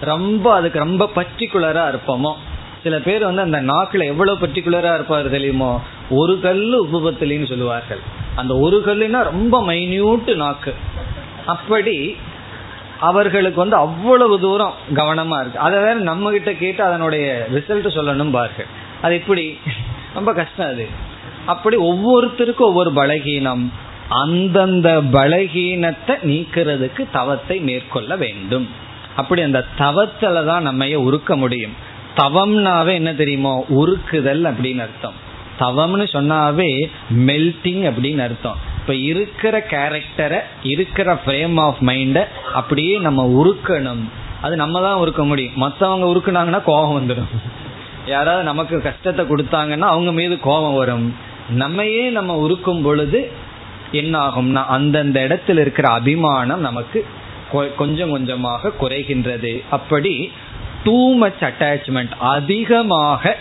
[0.00, 2.32] ரொம்ப அதுக்கு ரொம்ப பர்டிகுலரா இருப்போமோ
[2.82, 8.00] சில பேர் வந்து அந்த நாக்குல எவ்வளவு பர்டிகுலரா இருப்பாரு தெரியுமோ ஒரு கல்லு உபபத்திலின்னு சொல்லுவார்கள்.
[8.36, 10.74] அந்த ஒரு கல்லுனா ரொம்ப மைன்யூட்டு நாக்கு.
[11.46, 12.16] அப்படி
[13.00, 15.58] அவர்களுக்கு வந்து அவ்வளவு தூரம் கவனமா இருக்கு.
[15.58, 18.64] அதை வேற நம்ம கிட்ட கேட்டு அதனுடைய ரிசல்ட் சொல்லணும் பாருங்க.
[19.02, 19.58] அது எப்படி
[20.14, 20.88] ரொம்ப கஷ்டம் அது.
[21.46, 23.68] அப்படி ஒவ்வொருத்தருக்கும் ஒவ்வொரு பலகீனம்.
[24.08, 28.68] அந்தந்த பலகீனத்தை நீக்கிறதுக்கு தவத்தை மேற்கொள்ள வேண்டும்.
[29.16, 31.72] அப்படி அந்த தவத்துல தான் நம்ம உருக்க முடியும்.
[32.16, 33.64] தவம்னாவே என்ன தெரியுமோ?
[33.68, 35.30] உருக்குதல் அப்படின்னு அர்த்தம்.
[35.60, 36.70] தவம்னு சொன்னாவே
[37.26, 38.58] மெல்டிங் அப்படின்னு அர்த்தம்.
[38.80, 44.04] இப்ப இருக்கிற கேரக்டரை இருக்கிற ஃப்ரேம் ஆஃப் மைண்ட அப்படியே நம்ம உருக்கணும்.
[44.40, 45.52] அது நம்ம தான் உருக்க முடியும்.
[45.56, 47.30] மற்றவங்க உருக்குனாங்கன்னா கோபம் வந்துடும்
[48.06, 51.14] யாராவது நமக்கு கஷ்டத்தை கொடுத்தாங்கன்னா அவங்க மீது கோபம் வரும்.
[51.50, 53.30] நம்மையே நம்ம உருக்கும் பொழுது
[53.92, 57.06] என்ன ஆகும்னா அந்தந்த இடத்துல இருக்கிற அபிமானம் நமக்கு
[57.76, 59.64] கொஞ்சம் கொஞ்சமாக குறைகின்றது.
[59.70, 60.32] அப்படி
[60.84, 63.36] டூ மச் அட்டாச்மெண்ட் அதிகமாக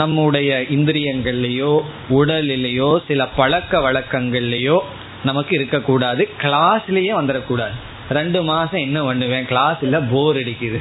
[0.00, 1.72] நம்முடைய இந்திரியங்கள்லேயோ
[2.10, 4.78] உடலிலேயோ சில பழக்க வழக்கங்கள்லேயோ
[5.24, 6.22] நமக்கு இருக்கக்கூடாது.
[6.42, 7.76] கிளாஸ்லேயே வந்துடக்கூடாது
[8.10, 9.46] ரெண்டு மாதம் என்ன பண்ணுவேன்.
[9.46, 10.80] கிளாஸ் போர் அடிக்குது.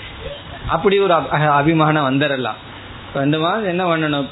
[0.67, 1.13] அப்படி ஒரு
[1.59, 2.59] அபிமானம் வந்துடலாம்
[3.15, 4.29] ரெண்டு மாதம் என்ன பண்ணணும்?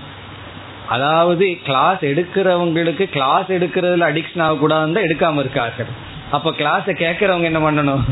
[0.87, 5.91] அதாவது கிளாஸ் எடுக்கிறவங்களுக்கு கிளாஸ் எடுக்கிறதுல அடிக்ஷன் ஆகக்கூடாதுன்னு எடுக்காம இருக்கார்கள்.
[6.31, 8.03] அப்போ கிளாஸை கேட்கறவங்க என்ன பண்ணணும்?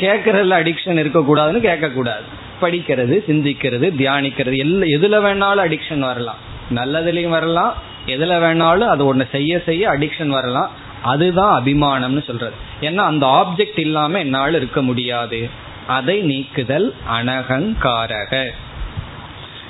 [0.00, 2.26] கேட்கறதுல அடிக்ஷன் இருக்கக்கூடாதுன்னு கேட்கக்கூடாது.
[2.60, 6.36] படிக்கிறது சிந்திக்கிறது தியானிக்கிறது எல்லா எதுல வேணாலும் அடிக்ஷன் வரலாம்.
[6.74, 7.74] நல்லதுலயும் வரலாம்
[8.06, 10.70] எதுல வேணாலும் அது ஒன்று செய்ய செய்ய அடிக்ஷன் வரலாம்.
[11.02, 12.54] அதுதான் அபிமானம்னு சொல்றது.
[12.80, 15.48] ஏன்னா அந்த ஆப்ஜெக்ட் இல்லாம என்னால் இருக்க முடியாது.
[15.86, 18.46] அதை நீக்குதல் அனகங்காரக.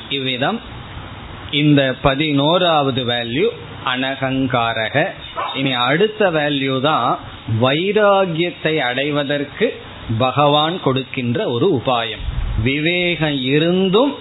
[0.09, 0.61] இவ்விதம்
[1.51, 3.49] இந்த பதினோராவது வேல்யூ
[3.95, 5.05] அனகங்காரக.
[5.55, 7.18] இனி அடுத்த வேல்யூ தான்
[7.61, 9.80] வைராகியத்தை அடைவதற்கு
[10.18, 12.24] பகவான் கொடுக்கின்ற ஒரு உபாயம்.
[12.63, 14.15] விவேகம் இருந்தும்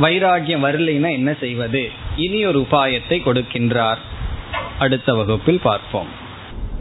[0.00, 1.90] வைராகியம் வரலைன்னா என்ன செய்வது?
[2.16, 3.98] இனி ஒரு உபாயத்தை கொடுக்கின்றார்.
[4.78, 6.06] அடுத்த வகுப்பில் பார்ப்போம்.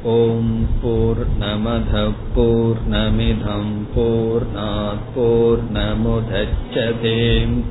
[0.03, 4.45] ஓம் போர் நமத போர் நமிதம் போர்
[5.15, 7.63] போர் நமுதச்சதேம்